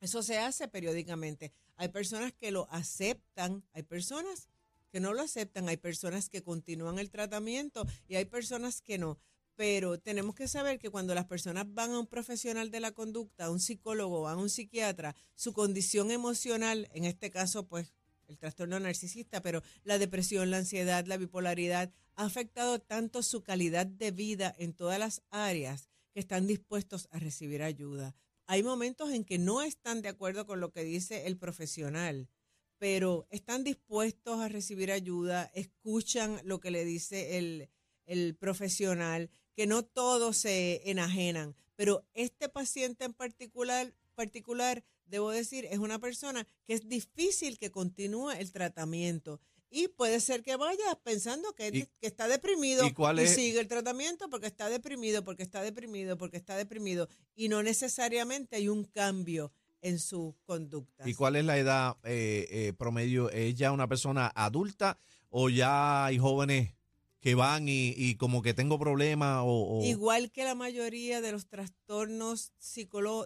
Eso 0.00 0.22
se 0.22 0.38
hace 0.38 0.66
periódicamente. 0.66 1.52
Hay 1.76 1.88
personas 1.88 2.32
que 2.32 2.50
lo 2.50 2.68
aceptan, 2.70 3.64
hay 3.72 3.84
personas 3.84 4.48
que 4.90 5.00
no 5.00 5.14
lo 5.14 5.22
aceptan, 5.22 5.68
hay 5.68 5.76
personas 5.76 6.28
que 6.28 6.42
continúan 6.42 6.98
el 6.98 7.10
tratamiento 7.10 7.86
y 8.08 8.16
hay 8.16 8.24
personas 8.24 8.82
que 8.82 8.98
no. 8.98 9.18
Pero 9.54 9.98
tenemos 9.98 10.34
que 10.34 10.48
saber 10.48 10.78
que 10.78 10.90
cuando 10.90 11.14
las 11.14 11.26
personas 11.26 11.66
van 11.68 11.90
a 11.92 11.98
un 11.98 12.06
profesional 12.06 12.70
de 12.70 12.80
la 12.80 12.92
conducta, 12.92 13.46
a 13.46 13.50
un 13.50 13.60
psicólogo 13.60 14.28
a 14.28 14.36
un 14.36 14.48
psiquiatra, 14.48 15.14
su 15.34 15.52
condición 15.52 16.10
emocional, 16.10 16.88
en 16.92 17.04
este 17.04 17.30
caso, 17.30 17.66
pues 17.66 17.92
el 18.28 18.38
trastorno 18.38 18.80
narcisista, 18.80 19.42
pero 19.42 19.62
la 19.84 19.98
depresión, 19.98 20.50
la 20.50 20.58
ansiedad, 20.58 21.06
la 21.06 21.18
bipolaridad, 21.18 21.92
ha 22.14 22.24
afectado 22.24 22.80
tanto 22.80 23.22
su 23.22 23.42
calidad 23.42 23.86
de 23.86 24.10
vida 24.10 24.54
en 24.58 24.72
todas 24.72 24.98
las 24.98 25.22
áreas 25.30 25.88
que 26.12 26.20
están 26.20 26.46
dispuestos 26.46 27.08
a 27.10 27.18
recibir 27.18 27.62
ayuda. 27.62 28.14
Hay 28.46 28.62
momentos 28.62 29.10
en 29.12 29.24
que 29.24 29.38
no 29.38 29.62
están 29.62 30.02
de 30.02 30.08
acuerdo 30.08 30.46
con 30.46 30.60
lo 30.60 30.72
que 30.72 30.84
dice 30.84 31.26
el 31.26 31.38
profesional, 31.38 32.28
pero 32.78 33.26
están 33.30 33.64
dispuestos 33.64 34.40
a 34.40 34.48
recibir 34.48 34.90
ayuda, 34.90 35.50
escuchan 35.54 36.40
lo 36.44 36.58
que 36.58 36.70
le 36.70 36.84
dice 36.84 37.38
el, 37.38 37.70
el 38.06 38.34
profesional, 38.34 39.30
que 39.54 39.66
no 39.66 39.84
todos 39.84 40.36
se 40.36 40.82
enajenan, 40.90 41.54
pero 41.76 42.04
este 42.14 42.48
paciente 42.48 43.04
en 43.04 43.12
particular, 43.12 43.92
particular, 44.14 44.84
debo 45.06 45.30
decir, 45.30 45.66
es 45.70 45.78
una 45.78 45.98
persona 45.98 46.46
que 46.64 46.74
es 46.74 46.88
difícil 46.88 47.58
que 47.58 47.70
continúe 47.70 48.30
el 48.32 48.52
tratamiento. 48.52 49.40
Y 49.74 49.88
puede 49.88 50.20
ser 50.20 50.42
que 50.42 50.56
vaya 50.56 50.98
pensando 51.02 51.54
que, 51.54 51.68
¿Y- 51.68 51.82
que 51.98 52.06
está 52.06 52.28
deprimido 52.28 52.86
y 52.86 52.92
cuál 52.92 53.18
es- 53.18 53.34
sigue 53.34 53.58
el 53.58 53.68
tratamiento 53.68 54.28
porque 54.28 54.46
está 54.46 54.68
deprimido, 54.68 55.24
porque 55.24 55.42
está 55.42 55.62
deprimido, 55.62 56.18
porque 56.18 56.36
está 56.36 56.56
deprimido. 56.56 57.08
Y 57.34 57.48
no 57.48 57.62
necesariamente 57.62 58.56
hay 58.56 58.68
un 58.68 58.84
cambio 58.84 59.50
en 59.80 59.98
su 59.98 60.36
conducta. 60.44 61.08
¿Y 61.08 61.14
cuál 61.14 61.36
es 61.36 61.44
la 61.46 61.56
edad 61.58 61.96
eh, 62.04 62.46
eh, 62.50 62.72
promedio? 62.74 63.30
¿Es 63.30 63.54
ya 63.54 63.72
una 63.72 63.88
persona 63.88 64.30
adulta 64.34 64.98
o 65.30 65.48
ya 65.48 66.04
hay 66.04 66.18
jóvenes 66.18 66.74
que 67.22 67.36
van 67.36 67.68
y, 67.68 67.94
y 67.96 68.16
como 68.16 68.42
que 68.42 68.52
tengo 68.52 68.78
problemas 68.80 69.42
o, 69.44 69.78
o- 69.78 69.84
Igual 69.84 70.32
que 70.32 70.42
la 70.44 70.56
mayoría 70.56 71.20
de 71.20 71.30
los 71.32 71.46
trastornos 71.46 72.52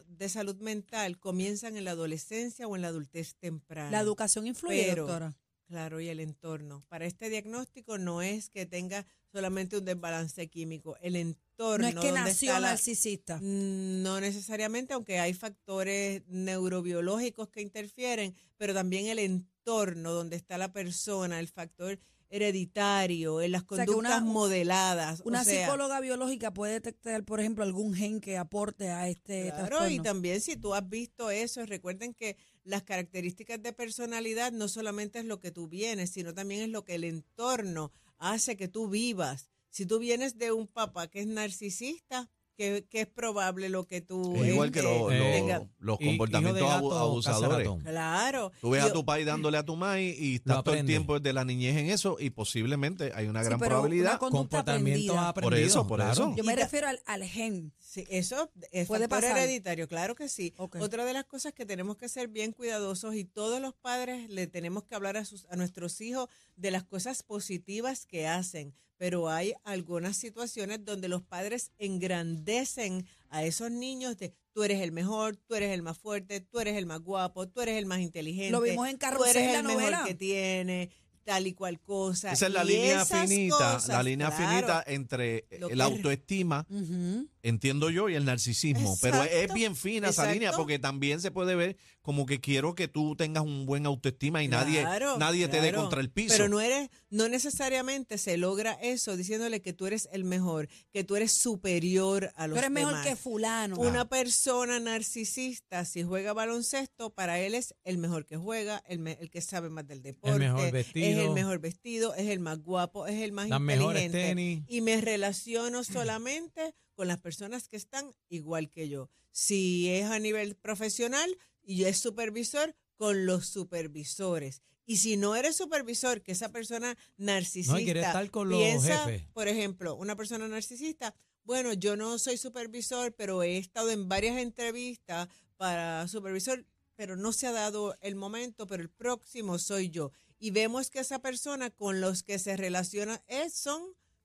de 0.07 0.29
salud 0.29 0.57
mental 0.61 1.19
comienzan 1.19 1.77
en 1.79 1.85
la 1.85 1.93
adolescencia 1.93 2.69
o 2.69 2.77
en 2.77 2.83
la 2.83 2.89
adultez 2.89 3.35
temprana. 3.37 3.91
La 3.91 4.01
educación 4.01 4.47
influye, 4.47 4.85
Pero- 4.89 5.03
doctora. 5.07 5.35
Claro, 5.69 6.01
y 6.01 6.07
el 6.09 6.21
entorno. 6.21 6.85
Para 6.89 7.07
este 7.07 7.29
diagnóstico 7.29 7.99
no 7.99 8.23
es 8.23 8.51
que 8.51 8.67
tenga 8.67 9.05
solamente 9.33 9.77
un 9.77 9.85
desbalance 9.85 10.47
químico. 10.49 10.97
El 11.01 11.17
entorno. 11.17 11.91
No 11.91 12.01
es 12.01 12.07
que 12.07 12.13
nació 12.13 12.61
narcisista. 12.61 13.41
No 13.43 14.21
necesariamente, 14.21 14.95
aunque 14.95 15.19
hay 15.19 15.35
factores 15.35 16.23
neurobiológicos 16.29 17.49
que 17.49 17.63
interfieren, 17.63 18.33
pero 18.57 18.75
también 18.75 19.07
el 19.07 19.19
entorno 19.19 20.13
donde 20.13 20.37
está 20.37 20.57
la 20.57 20.73
persona, 20.73 21.41
el 21.41 21.49
factor 21.49 21.99
hereditario, 22.31 23.41
en 23.41 23.53
las 23.53 23.63
conductas 23.65 23.95
una- 23.95 24.21
modeladas. 24.21 25.23
Una 25.25 25.43
o 25.43 25.45
sea, 25.45 25.65
psicóloga 25.65 26.01
biológica 26.01 26.53
puede 26.53 26.75
detectar, 26.75 27.25
por 27.25 27.41
ejemplo, 27.41 27.65
algún 27.65 27.95
gen 27.95 28.21
que 28.21 28.37
aporte 28.37 28.91
a 28.91 29.09
este 29.09 29.53
Claro, 29.53 29.89
y 29.89 30.01
también 30.01 30.41
si 30.41 30.57
tú 30.57 30.75
has 30.75 30.89
visto 30.89 31.31
eso, 31.31 31.65
recuerden 31.67 32.15
que 32.15 32.37
las 32.65 32.83
características 32.83 33.63
de 33.63 33.73
personalidad 33.73 34.53
no 34.53 34.69
solamente 34.69 35.21
es 35.21 35.25
lo 35.25 35.39
que 35.39 35.51
tú 35.53 35.69
vienes, 35.69 36.11
sino 36.11 36.35
también 36.35 36.63
es 36.63 36.69
lo 36.69 36.85
que 36.85 36.97
el 36.97 37.05
entorno 37.05 37.93
hace 38.19 38.57
que 38.57 38.69
tú 38.69 38.89
vivas. 38.89 39.51
Si 39.71 39.87
tú 39.87 39.99
vienes 39.99 40.39
de 40.39 40.53
un 40.53 40.67
papá 40.67 41.09
que 41.09 41.21
es 41.21 41.27
narcisista, 41.27 42.31
que, 42.57 42.87
que 42.91 43.03
es 43.03 43.07
probable 43.07 43.69
lo 43.69 43.87
que 43.87 44.01
tú... 44.01 44.35
es 44.43 44.49
igual 44.53 44.73
que 44.73 44.81
este, 44.81 44.91
lo- 44.99 45.11
eh, 45.13 45.19
lo- 45.19 45.25
tengas. 45.25 45.63
los 45.79 45.99
de 45.99 46.07
comportamientos 46.07 46.63
gato, 46.69 46.99
abusadores. 46.99 47.69
Claro. 47.85 48.53
Tú 48.61 48.71
ves 48.71 48.83
a 48.83 48.93
tu 48.93 49.05
país 49.05 49.27
dándole 49.27 49.59
a 49.59 49.63
tu 49.65 49.77
maíz 49.77 50.19
y 50.19 50.37
estás 50.37 50.65
todo 50.65 50.75
el 50.75 50.87
tiempo 50.87 51.19
desde 51.21 51.33
la 51.33 51.45
niñez 51.45 51.77
en 51.77 51.91
eso 51.91 52.17
y 52.19 52.31
posiblemente 52.31 53.13
hay 53.15 53.27
una 53.27 53.41
Sí, 53.43 53.47
gran 53.47 53.59
pero 53.61 53.71
probabilidad. 53.71 54.11
una 54.13 54.19
Comportamientos 54.19 55.17
aprendida. 55.17 55.29
aprendidos. 55.29 55.61
Por 55.61 55.69
eso, 55.83 55.87
por 55.87 55.99
claro. 55.99 56.13
eso. 56.13 56.35
Yo 56.37 56.45
me 56.45 56.57
refiero 56.57 56.89
al, 56.89 57.01
al 57.07 57.23
gen. 57.25 57.73
Sí, 57.79 58.05
eso 58.11 58.51
es 58.73 58.89
Puede 58.89 59.09
factor 59.09 59.21
pasar. 59.31 59.39
hereditario, 59.39 59.89
claro 59.89 60.15
que 60.15 60.29
sí. 60.29 60.53
Otra 60.57 61.05
de 61.05 61.13
las 61.13 61.25
cosas 61.25 61.53
que 61.53 61.65
tenemos 61.67 61.97
que 61.97 62.09
ser 62.09 62.29
bien 62.29 62.53
cuidadosos 62.53 63.15
y 63.15 63.25
todos 63.25 63.61
los 63.61 63.75
padres 63.75 64.29
le 64.29 64.47
tenemos 64.47 64.85
que 64.85 64.95
hablar 64.95 65.17
a, 65.17 65.25
sus, 65.25 65.47
a 65.51 65.57
nuestros 65.57 66.01
hijos 66.01 66.29
de 66.57 66.71
las 66.71 66.85
cosas 66.85 67.23
positivas 67.23 68.07
que 68.07 68.27
hacen, 68.27 68.75
pero 68.97 69.29
hay 69.29 69.55
algunas 69.65 70.17
situaciones 70.17 70.85
donde 70.85 71.09
los 71.09 71.23
padres 71.23 71.73
engrandecen 71.79 73.07
a 73.29 73.45
esos 73.45 73.71
niños 73.71 74.17
de 74.17 74.35
tú 74.53 74.63
eres 74.63 74.81
el 74.81 74.93
mejor, 74.93 75.37
tú 75.37 75.55
eres 75.55 75.73
el 75.73 75.83
más 75.83 75.99
fuerte, 75.99 76.41
tú 76.41 76.61
eres 76.61 76.77
el 76.77 76.87
más 76.87 77.01
guapo, 77.01 77.47
tú 77.49 77.61
eres 77.61 77.77
el 77.77 77.87
más 77.87 78.01
inteligente. 78.01 78.51
Lo 78.51 78.61
vimos 78.61 78.87
en 78.89 78.95
tú 78.95 78.99
Carrusel, 79.01 79.35
la 79.53 79.59
el 79.59 79.65
mejor 79.65 79.83
novela. 79.83 80.05
que 80.07 80.15
tiene, 80.15 80.91
tal 81.25 81.47
y 81.47 81.53
cual 81.53 81.79
cosa. 81.81 82.33
Esa 82.33 82.47
es 82.47 82.53
la 82.53 82.65
Y 82.65 82.69
línea 82.69 83.03
esas 83.03 83.29
finita, 83.29 83.79
la 83.89 84.03
línea 84.03 84.29
claro, 84.29 84.49
finita 84.51 84.85
entre 84.87 85.45
Lo 85.59 85.69
la 85.71 85.75
que- 85.89 85.95
autoestima, 85.95 86.67
Ujú. 86.71 87.29
entiendo 87.43 87.91
yo, 87.91 88.09
y 88.09 88.15
el 88.15 88.25
narcisismo. 88.25 88.97
Pero 89.03 89.23
es, 89.23 89.27
es 89.29 89.33
Exacto, 89.35 89.55
bien 89.55 89.77
fina 89.77 90.09
esa 90.09 90.25
línea 90.33 90.49
exacto. 90.49 90.59
porque 90.63 90.79
también 90.79 91.21
se 91.21 91.31
puede 91.31 91.55
ver 91.55 91.77
como 92.07 92.25
que 92.25 92.41
quiero 92.41 92.77
que 92.77 92.87
tú 92.87 93.17
tengas 93.17 93.43
un 93.43 93.67
buen 93.67 93.85
autoestima 93.85 94.45
y 94.45 94.47
nadie, 94.49 94.81
Claro, 94.83 95.19
nadie 95.19 95.49
te 95.49 95.57
dé 95.61 95.71
claro. 95.71 95.83
contra 95.83 96.01
el 96.01 96.09
piso. 96.09 96.33
Pero 96.37 96.49
no 96.49 96.61
eres, 96.61 96.89
no 97.11 97.29
necesariamente 97.29 98.17
se 98.17 98.37
logra 98.37 98.75
eso 98.75 99.17
diciéndole 99.17 99.61
que 99.61 99.73
tú 99.73 99.87
eres 99.89 100.09
el 100.13 100.23
mejor, 100.23 100.69
que 100.93 101.03
tú 101.03 101.17
eres 101.17 101.33
superior 101.33 102.31
a 102.37 102.47
los 102.47 102.55
Tú 102.55 102.59
eres 102.61 102.71
mejor 102.71 102.93
demás. 102.93 103.07
que 103.09 103.17
fulano. 103.17 103.77
Una 103.77 104.09
persona 104.09 104.79
narcisista, 104.79 105.85
si 105.85 106.05
juega 106.05 106.33
baloncesto, 106.33 107.11
para 107.11 107.41
él 107.41 107.57
es 107.57 107.75
el 107.83 107.99
mejor 107.99 108.25
que 108.25 108.37
juega, 108.37 108.83
el, 108.87 109.01
me- 109.01 109.19
el 109.21 109.29
que 109.31 109.41
sabe 109.41 109.69
más 109.69 109.87
del 109.89 110.01
deporte, 110.03 110.39
mejor 110.39 110.67
es 110.67 110.73
vestido. 110.73 111.23
el 111.23 111.31
mejor 111.31 111.59
vestido, 111.59 112.15
es 112.15 112.29
el 112.29 112.39
más 112.39 112.59
guapo, 112.63 113.09
es 113.09 113.21
el 113.21 113.33
más 113.33 113.49
Las 113.49 113.61
mejores 113.61 114.05
inteligente. 114.05 114.29
tenis. 114.29 114.65
Y 114.69 114.81
me 114.81 115.01
relaciono 115.01 115.83
solamente 115.83 116.75
con 116.95 117.09
las 117.09 117.19
personas 117.19 117.67
que 117.69 117.77
están 117.77 118.13
igual 118.29 118.71
que 118.71 118.89
yo. 118.89 119.11
Si 119.33 119.91
es 119.91 120.05
a 120.07 120.19
nivel 120.19 120.57
profesional 120.57 121.29
y 121.67 121.85
es 121.85 121.99
supervisor, 121.99 122.75
con 122.97 123.27
los 123.27 123.47
supervisores. 123.47 124.63
Y 124.87 124.99
si 124.99 125.17
no 125.17 125.35
eres 125.35 125.57
supervisor, 125.57 126.23
que 126.23 126.33
esa 126.33 126.51
persona 126.51 126.97
narcisista 127.17 127.77
quiere 127.77 128.01
estar 128.01 128.31
con 128.31 128.49
los 128.49 128.59
piensa, 128.59 129.05
jefes. 129.05 129.29
por 129.33 129.49
ejemplo, 129.49 129.97
una 129.97 130.17
persona 130.17 130.47
narcisista, 130.47 131.15
bueno, 131.45 131.73
yo 131.73 131.97
no 131.97 132.19
soy 132.19 132.37
supervisor, 132.37 133.13
pero 133.13 133.43
he 133.43 133.59
estado 133.59 133.91
en 133.91 134.09
varias 134.09 134.39
entrevistas 134.39 135.29
para 135.57 136.07
supervisor, 136.09 136.65
pero 136.95 137.17
no 137.17 137.33
se 137.33 137.49
ha 137.49 137.53
dado 137.53 137.97
el 138.01 138.15
momento, 138.15 138.67
pero 138.67 138.83
el 138.83 138.91
próximo 138.91 139.59
soy 139.59 139.91
yo. 139.91 140.13
Y 140.39 140.53
vemos 140.53 140.89
que 140.89 141.01
esa 141.01 141.21
persona 141.21 141.71
con 141.71 142.01
los 142.01 142.23
que 142.23 142.39
se 142.39 142.57
relaciona 142.57 143.23
es, 143.27 143.55
son 143.55 143.83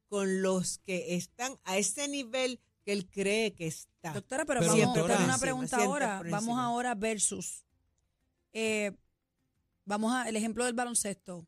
con 0.08 0.42
los 0.42 0.78
que 0.80 1.16
están 1.16 1.60
a 1.64 1.78
ese 1.78 2.08
nivel 2.08 2.60
que 2.84 2.92
él 2.94 3.10
cree 3.10 3.54
que 3.54 3.68
está. 3.68 4.14
Doctora, 4.14 4.46
pero, 4.46 4.60
Pero, 4.62 4.72
vamos 4.74 4.86
doctora- 4.86 5.14
tengo 5.16 5.26
una 5.26 5.34
Siempre 5.38 5.48
pregunta 5.48 5.78
por 5.78 5.86
ahora. 5.86 6.18
encima. 6.20 6.40
Vamos 6.40 6.60
ahora 6.60 6.96
versus. 6.96 7.66
eh, 8.54 8.92
vamos 9.86 10.14
a 10.14 10.28
el 10.30 10.36
ejemplo 10.36 10.66
del 10.66 10.74
baloncesto. 10.74 11.48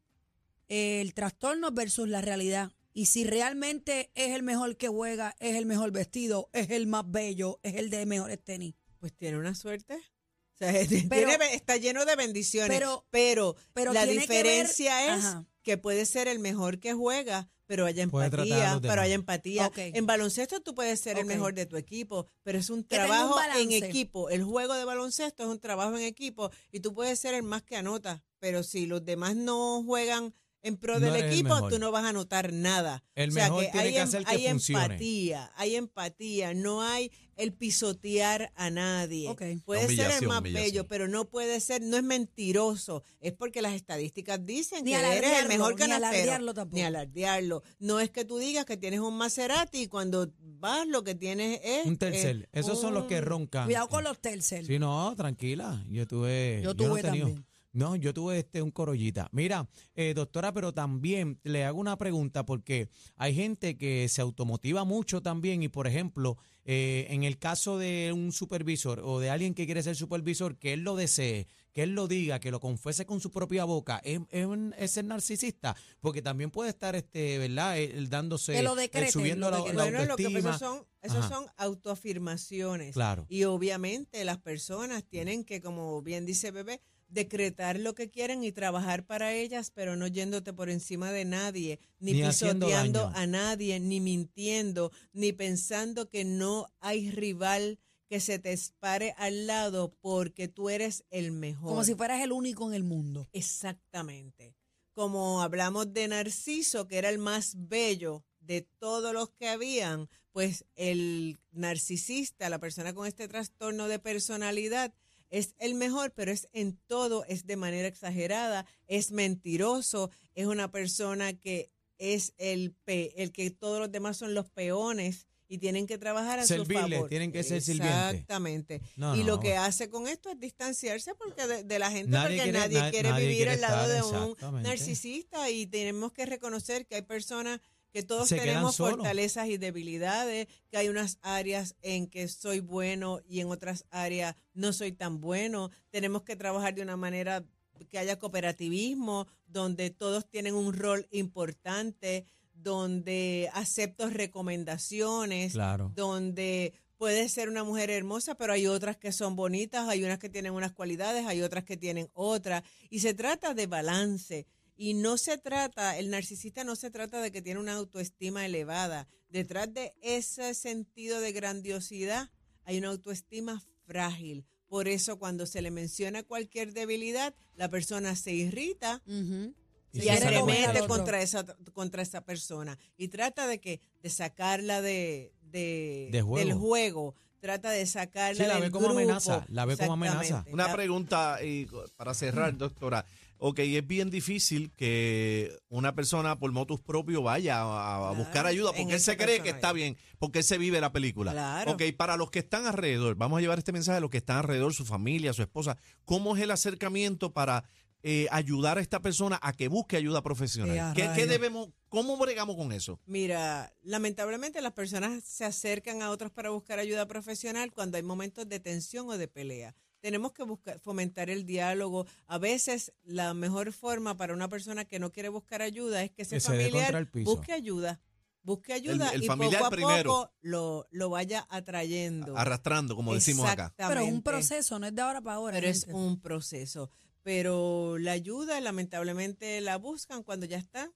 El 0.68 1.14
trastorno 1.14 1.72
versus 1.72 2.08
la 2.08 2.22
realidad. 2.22 2.72
Y 2.94 3.08
si 3.08 3.24
realmente 3.24 4.12
es 4.16 4.32
el 4.32 4.44
mejor 4.44 4.78
que 4.78 4.88
juega, 4.88 5.36
es 5.40 5.56
el 5.56 5.66
mejor 5.66 5.92
vestido, 5.92 6.50
es 6.54 6.70
el 6.70 6.88
más 6.88 7.04
bello, 7.10 7.60
es 7.64 7.76
el 7.76 7.90
de 7.90 8.06
mejores 8.06 8.44
tenis. 8.44 8.76
Pues 9.00 9.14
tiene 9.14 9.38
una 9.38 9.56
suerte. 9.56 9.96
O 9.96 10.58
sea, 10.58 10.72
Pero- 11.10 11.28
tiene- 11.30 11.54
está 11.56 11.78
lleno 11.78 12.06
de 12.06 12.16
bendiciones. 12.16 12.70
pero- 12.70 13.06
Pero, 13.10 13.56
pero 13.74 13.92
la 13.94 14.02
que 14.06 14.12
ver- 14.14 14.20
diferencia 14.22 15.16
es 15.18 15.26
Ajá. 15.26 15.46
Que 15.64 15.78
puede 15.78 16.06
ser 16.06 16.28
el 16.28 16.40
mejor 16.40 16.80
que 16.80 16.94
juega, 16.94 17.50
pero 17.66 17.86
haya 17.86 18.04
empatía, 18.04 18.80
pero 18.82 19.02
haya 19.02 19.16
empatía. 19.16 19.72
En 19.76 20.06
baloncesto 20.06 20.62
tú 20.62 20.76
puedes 20.76 21.00
ser 21.00 21.18
el 21.18 21.26
mejor 21.26 21.54
de 21.54 21.66
tu 21.66 21.78
equipo, 21.78 22.28
pero 22.44 22.60
es 22.60 22.70
un 22.70 22.86
trabajo 22.86 23.36
en 23.58 23.72
equipo. 23.72 24.30
El 24.30 24.44
juego 24.44 24.74
de 24.76 24.86
baloncesto 24.86 25.44
es 25.44 25.50
un 25.50 25.60
trabajo 25.60 25.98
en 25.98 26.04
equipo 26.04 26.52
y 26.72 26.82
tú 26.82 26.94
puedes 26.94 27.20
ser 27.20 27.34
el 27.34 27.44
más 27.44 27.64
que 27.64 27.78
anota, 27.78 28.22
pero 28.40 28.64
si 28.64 28.86
los 28.86 29.04
demás 29.04 29.36
no 29.36 29.82
juegan 29.84 30.36
en 30.62 30.78
pro 30.78 31.00
No 31.00 31.12
del 31.12 31.24
equipo, 31.26 31.68
tú 31.70 31.78
no 31.78 31.92
vas 31.92 32.06
a 32.06 32.10
anotar 32.10 32.54
nada. 32.54 33.04
El 33.16 33.32
o 33.32 33.34
sea, 33.34 33.46
mejor 33.46 33.66
que 33.66 33.72
tiene 33.72 33.88
hay, 33.88 33.94
que 33.94 34.00
em- 34.00 34.08
hacer 34.08 34.24
que 34.26 34.32
hay 34.32 34.48
funcione. 34.50 34.84
empatía, 34.84 35.52
hay 35.56 35.76
empatía, 35.76 36.54
no 36.54 36.82
hay 36.82 37.12
el 37.38 37.54
pisotear 37.54 38.52
a 38.56 38.70
nadie. 38.70 39.34
Puede 39.66 39.88
ser 39.96 40.12
el 40.22 40.28
más 40.28 40.42
bello, 40.44 40.88
pero 40.88 41.08
no 41.08 41.26
puede 41.30 41.60
ser, 41.60 41.82
no 41.82 41.98
es 41.98 42.04
mentiroso. 42.04 43.04
Es 43.20 43.34
porque 43.34 43.62
las 43.62 43.74
estadísticas 43.74 44.46
dicen 44.46 44.84
Ni 44.86 44.92
que 44.92 44.98
eres 44.98 45.12
el 45.12 45.18
alardearlo, 45.24 45.50
mejor 45.50 45.74
ni 45.74 45.78
canastero. 45.80 46.08
alardearlo 46.08 46.54
tampoco. 46.54 46.76
Ni 46.78 46.84
alardearlo. 46.84 47.64
No 47.80 48.00
es 48.00 48.10
que 48.10 48.26
tú 48.26 48.38
digas 48.38 48.66
que 48.66 48.78
tienes 48.78 49.00
un 49.00 49.16
Maserati 49.18 49.82
y 49.84 49.88
cuando 49.88 50.32
vas 50.40 50.88
lo 50.88 51.04
que 51.04 51.16
tienes 51.16 51.60
es... 51.64 51.86
Un 51.86 51.98
tercer. 51.98 52.38
eh, 52.44 52.60
Esos 52.60 52.80
son 52.80 52.94
los 52.94 53.06
que 53.06 53.22
roncan. 53.22 53.66
Cuidado 53.66 53.88
con 53.90 54.04
los 54.04 54.20
tercer. 54.20 54.66
Sí, 54.66 54.80
no, 54.80 55.14
tranquila. 55.16 55.84
Yo 55.90 56.08
tuve. 56.08 56.62
Yo 56.64 56.76
tuve 56.76 57.02
también. 57.02 57.46
No, 57.74 57.96
yo 57.96 58.14
tuve 58.14 58.38
este 58.40 58.62
un 58.62 58.70
corollita. 58.70 59.30
Mira, 59.32 59.68
eh, 59.96 60.14
doctora, 60.14 60.54
pero 60.54 60.74
también 60.74 61.40
le 61.44 61.66
hago 61.66 61.80
una 61.80 61.98
pregunta 61.98 62.46
porque 62.46 62.88
hay 63.16 63.34
gente 63.34 63.78
que 63.78 64.08
se 64.10 64.22
automotiva 64.22 64.84
mucho 64.86 65.22
también 65.22 65.64
y, 65.64 65.70
por 65.70 65.88
ejemplo, 65.88 66.38
eh, 66.66 67.08
en 67.10 67.24
el 67.24 67.40
caso 67.40 67.80
de 67.80 68.12
un 68.14 68.32
supervisor 68.32 69.02
o 69.04 69.20
de 69.20 69.32
alguien 69.32 69.56
que 69.56 69.66
quiere 69.66 69.82
ser 69.82 69.96
supervisor, 69.96 70.58
que 70.58 70.74
él 70.74 70.82
lo 70.82 70.96
desee, 70.96 71.48
que 71.74 71.82
él 71.82 71.96
lo 71.96 72.08
diga, 72.08 72.40
que 72.40 72.52
lo 72.52 72.60
confese 72.60 73.08
con 73.08 73.20
su 73.20 73.32
propia 73.32 73.66
boca, 73.66 74.00
es, 74.04 74.20
es, 74.30 74.48
es 74.78 74.92
ser 74.92 75.06
narcisista, 75.06 75.76
porque 76.00 76.22
también 76.22 76.52
puede 76.52 76.70
estar, 76.70 76.96
este, 76.96 77.40
¿verdad? 77.40 77.80
Él 77.80 78.08
dándose, 78.08 78.54
Que 78.54 78.62
lo 78.62 78.76
decrete, 78.76 79.12
subiendo 79.12 79.50
lo 79.50 79.58
la, 79.58 79.74
la 79.74 79.84
Bueno, 79.84 80.06
lo 80.06 80.16
que 80.16 80.26
autoestima. 80.26 80.52
Ajá. 80.52 81.28
son 81.28 81.46
autoafirmaciones. 81.58 82.94
Claro. 82.94 83.26
Y 83.28 83.46
obviamente 83.46 84.24
las 84.24 84.38
personas 84.38 85.04
tienen 85.04 85.44
que, 85.44 85.60
como 85.60 86.02
bien 86.04 86.26
dice 86.26 86.52
Bebé, 86.52 86.82
decretar 87.14 87.80
lo 87.80 87.94
que 87.94 88.10
quieren 88.10 88.44
y 88.44 88.52
trabajar 88.52 89.06
para 89.06 89.34
ellas, 89.34 89.72
pero 89.72 89.96
no 89.96 90.08
yéndote 90.08 90.54
por 90.54 90.70
encima 90.70 91.12
de 91.12 91.26
nadie, 91.26 91.80
ni, 92.00 92.14
pisoteando 92.14 93.12
a 93.14 93.28
nadie, 93.28 93.80
ni 93.80 94.00
mintiendo, 94.00 94.92
ni 95.14 95.32
pensando 95.32 96.10
que 96.10 96.26
no 96.26 96.68
hay 96.80 97.12
rival 97.12 97.80
que 98.10 98.20
se 98.20 98.40
te 98.40 98.58
pare 98.80 99.14
al 99.18 99.48
lado 99.48 99.96
porque 100.02 100.48
tú 100.48 100.70
eres 100.70 101.06
el 101.10 101.32
mejor. 101.32 101.70
Como 101.70 101.84
si 101.84 101.96
fueras 101.96 102.22
el 102.22 102.32
único 102.32 102.68
en 102.68 102.76
el 102.76 102.84
mundo. 102.84 103.28
Exactamente. 103.34 104.56
Como 104.94 105.42
hablamos 105.42 105.94
de 105.94 106.08
Narciso, 106.08 106.88
que 106.88 106.98
era 106.98 107.10
el 107.10 107.18
más 107.18 107.56
bello 107.58 108.24
de 108.40 108.62
todos 108.80 109.14
los 109.14 109.32
que 109.32 109.48
habían, 109.48 110.10
pues 110.32 110.66
el 110.76 111.40
narcisista, 111.52 112.50
la 112.50 112.60
persona 112.60 112.94
con 112.94 113.08
este 113.08 113.28
trastorno 113.28 113.88
de 113.88 114.00
personalidad, 114.00 114.94
es 115.34 115.56
el 115.58 115.74
mejor, 115.76 116.12
pero 116.14 116.32
es 116.32 116.48
en 116.54 116.78
todo, 116.88 117.26
es 117.26 117.46
de 117.48 117.56
manera 117.58 117.88
exagerada, 117.88 118.66
es 118.88 119.12
mentiroso, 119.12 120.12
es 120.36 120.46
una 120.46 120.70
persona 120.72 121.34
que 121.34 121.72
es 121.98 122.34
el, 122.38 122.74
pe- 122.86 123.14
el 123.22 123.32
que 123.32 123.50
todos 123.52 123.80
los 123.80 123.92
demás 123.92 124.18
son 124.18 124.34
los 124.34 124.50
peones 124.52 125.28
y 125.48 125.58
tienen 125.60 125.86
que 125.88 125.98
trabajar 125.98 126.40
a 126.40 126.44
su 126.48 126.66
favor. 126.94 127.10
tienen 127.10 127.32
que 127.32 127.44
ser 127.44 127.62
sirvientes. 127.62 128.14
Exactamente. 128.14 128.82
No, 128.96 129.16
y 129.16 129.20
no, 129.20 129.26
lo 129.26 129.40
que 129.40 129.56
hace 129.56 129.90
con 129.90 130.08
esto 130.08 130.30
es 130.32 130.40
distanciarse 130.40 131.14
porque 131.16 131.46
de, 131.48 131.64
de 131.64 131.80
la 131.80 131.92
gente, 131.92 132.10
Nadie 132.12 132.38
porque 132.38 132.44
quiere- 132.52 132.60
nadie 132.60 132.80
na- 132.80 132.92
quiere 132.92 133.10
nadie 133.10 133.24
vivir 133.28 133.38
quiere 133.48 133.52
al 133.54 133.62
lado 133.62 133.88
de 133.90 134.02
un 134.02 134.36
narcisista 134.64 135.50
y 135.50 135.68
tenemos 135.68 136.12
que 136.14 136.26
reconocer 136.26 136.86
que 136.88 136.96
hay 136.96 137.02
personas 137.04 137.60
que 137.94 138.02
todos 138.04 138.28
Se 138.28 138.38
tenemos 138.38 138.76
fortalezas 138.76 139.48
y 139.50 139.58
debilidades, 139.58 140.48
que 140.70 140.78
hay 140.78 140.90
unas 140.90 141.20
áreas 141.22 141.76
en 141.84 142.08
que 142.08 142.28
soy 142.28 142.60
bueno 142.60 143.20
y 143.28 143.40
en 143.40 143.48
otras 143.50 143.86
áreas 143.92 144.36
no 144.56 144.74
soy 144.74 144.92
tan 144.94 145.22
bueno. 145.22 145.70
Tenemos 145.92 146.24
que 146.24 146.36
trabajar 146.36 146.74
de 146.74 146.82
una 146.82 146.98
manera 146.98 147.46
que 147.90 148.00
haya 148.00 148.18
cooperativismo, 148.18 149.28
donde 149.46 149.92
todos 149.92 150.28
tienen 150.28 150.56
un 150.56 150.74
rol 150.74 151.08
importante, 151.12 152.26
donde 152.56 153.50
acepto 153.54 154.10
recomendaciones, 154.10 155.54
Claro. 155.54 155.92
donde 155.96 156.74
puede 156.98 157.30
ser 157.30 157.50
una 157.50 157.64
mujer 157.64 157.90
hermosa, 157.92 158.36
pero 158.36 158.54
hay 158.54 158.66
otras 158.66 158.98
que 158.98 159.12
son 159.12 159.36
bonitas, 159.36 159.88
hay 159.88 160.04
unas 160.04 160.18
que 160.18 160.30
tienen 160.30 160.54
unas 160.54 160.72
cualidades, 160.72 161.28
hay 161.28 161.42
otras 161.42 161.64
que 161.64 161.78
tienen 161.78 162.10
otras. 162.14 162.64
Y 162.90 163.00
se 163.00 163.14
trata 163.14 163.54
de 163.54 163.68
balance. 163.68 164.48
Y 164.76 164.94
no 164.96 165.18
se 165.18 165.38
trata, 165.38 165.98
el 165.98 166.10
narcisista 166.10 166.64
no 166.64 166.76
se 166.76 166.90
trata 166.92 167.22
de 167.22 167.32
que 167.32 167.42
tiene 167.42 167.60
una 167.60 167.74
autoestima 167.74 168.46
elevada. 168.46 169.08
Detrás 169.30 169.74
de 169.74 169.94
ese 170.02 170.54
sentido 170.54 171.20
de 171.22 171.32
grandiosidad 171.32 172.30
hay 172.66 172.78
una 172.78 172.90
autoestima 172.90 173.62
frágil. 173.86 174.46
Por 174.68 174.88
eso 174.88 175.20
cuando 175.20 175.46
se 175.46 175.62
le 175.62 175.70
menciona 175.72 176.24
cualquier 176.24 176.74
debilidad, 176.74 177.36
la 177.56 177.70
persona 177.70 178.16
se 178.16 178.32
irrita 178.32 179.02
Ujú. 179.06 179.54
Y 179.96 180.00
y 180.00 180.02
se 180.02 180.12
arremete 180.12 180.88
contra 180.88 181.22
esa, 181.22 181.46
contra 181.74 182.02
esa 182.02 182.22
persona 182.26 182.80
y 182.98 183.10
trata 183.10 183.46
de 183.46 183.60
que 183.62 183.80
de 184.02 184.10
sacarla 184.10 184.82
de, 184.82 185.34
de, 185.44 186.10
De 186.12 186.22
juego. 186.24 186.38
del 186.48 186.54
juego 186.58 187.16
trata 187.40 187.70
de 187.70 187.86
sacarla 187.86 188.44
Sí, 188.44 188.48
la 188.48 188.56
del 188.56 188.64
ve 188.64 188.72
como 188.72 188.86
grupo. 188.88 189.00
amenaza, 189.00 189.46
la 189.50 189.66
ve 189.66 189.78
como 189.78 189.94
amenaza. 189.94 190.46
Una 190.52 190.74
pregunta 190.74 191.44
y 191.44 191.68
para 191.96 192.16
cerrar, 192.16 192.58
doctora. 192.58 193.06
Ok, 193.38 193.60
es 193.60 193.86
bien 193.86 194.10
difícil 194.10 194.72
que 194.76 195.58
una 195.70 195.96
persona 195.96 196.40
por 196.40 196.52
motus 196.52 196.82
propio 196.82 197.22
vaya 197.22 197.60
a, 197.62 197.96
a 197.96 198.00
Claro, 198.00 198.16
buscar 198.16 198.46
ayuda 198.46 198.72
porque 198.74 198.94
él 198.94 199.00
se 199.00 199.18
cree 199.18 199.42
que 199.42 199.50
está 199.50 199.74
bien, 199.74 199.98
porque 200.20 200.40
él 200.40 200.46
se 200.46 200.58
vive 200.58 200.80
la 200.80 200.92
película. 200.92 201.32
Claro. 201.32 201.72
Ok, 201.74 201.84
para 201.98 202.16
los 202.18 202.32
que 202.32 202.40
están 202.40 202.66
alrededor, 202.66 203.16
vamos 203.16 203.38
a 203.38 203.42
llevar 203.42 203.58
este 203.60 203.72
mensaje 203.72 203.98
a 203.98 204.02
los 204.02 204.10
que 204.10 204.18
están 204.18 204.38
alrededor, 204.38 204.74
su 204.74 204.86
familia, 204.86 205.34
su 205.34 205.42
esposa. 205.42 205.78
¿Cómo 206.06 206.36
es 206.36 206.42
el 206.44 206.52
acercamiento 206.52 207.34
para 207.34 207.64
eh, 208.06 208.28
ayudar 208.32 208.78
a 208.78 208.82
esta 208.82 209.00
persona 209.02 209.40
a 209.42 209.54
que 209.54 209.70
busque 209.70 209.96
ayuda 209.96 210.22
profesional? 210.22 210.94
Eh, 210.98 211.10
¿Qué, 211.16 211.26
debemos, 211.26 211.70
cómo 211.88 212.18
bregamos 212.18 212.58
con 212.58 212.74
eso? 212.74 213.00
Mira, 213.06 213.74
lamentablemente 213.82 214.62
las 214.62 214.74
personas 214.74 215.24
se 215.24 215.46
acercan 215.46 216.02
a 216.02 216.10
otros 216.10 216.30
para 216.30 216.50
buscar 216.50 216.80
ayuda 216.80 217.08
profesional 217.08 217.72
cuando 217.72 217.96
hay 217.96 218.04
momentos 218.04 218.48
de 218.48 218.60
tensión 218.60 219.10
o 219.10 219.18
de 219.18 219.30
pelea. 219.30 219.76
Tenemos 220.04 220.34
que 220.34 220.44
buscar, 220.44 220.82
fomentar 220.82 221.30
el 221.30 221.46
diálogo. 221.46 222.06
A 222.28 222.38
veces 222.38 222.92
la 223.06 223.34
mejor 223.34 223.72
forma 223.72 224.18
para 224.18 224.34
una 224.34 224.50
persona 224.50 224.84
que 224.84 225.00
no 225.00 225.14
quiere 225.14 225.30
buscar 225.30 225.62
ayuda 225.62 226.04
es 226.04 226.12
que 226.12 226.24
ese 226.24 226.36
Que 226.36 226.42
familiar 226.42 226.94
el 226.94 227.24
busque 227.24 227.54
ayuda. 227.54 228.02
Busque 228.42 228.74
ayuda 228.74 229.12
el 229.14 229.24
y 229.24 229.28
familiar 229.28 229.62
poco 229.62 229.66
a 229.68 229.70
primero. 229.70 230.10
poco 230.10 230.34
lo, 230.42 230.88
lo 230.92 231.10
vaya 231.10 231.48
atrayendo. 231.50 232.38
Arrastrando, 232.38 232.98
como 232.98 233.14
decimos 233.14 233.48
acá. 233.50 233.74
Pero 233.78 234.02
es 234.02 234.12
un 234.12 234.22
proceso, 234.22 234.78
no 234.78 234.88
es 234.88 234.94
de 234.94 235.02
ahora 235.02 235.22
para 235.22 235.38
ahora. 235.38 235.56
Pero 235.56 235.68
es 235.70 235.88
un 235.88 236.20
proceso. 236.20 236.90
Pero 237.22 237.98
la 237.98 238.12
ayuda, 238.12 238.60
lamentablemente, 238.60 239.62
la 239.62 239.78
buscan 239.78 240.22
cuando 240.24 240.46
ya 240.46 240.58
está. 240.58 240.92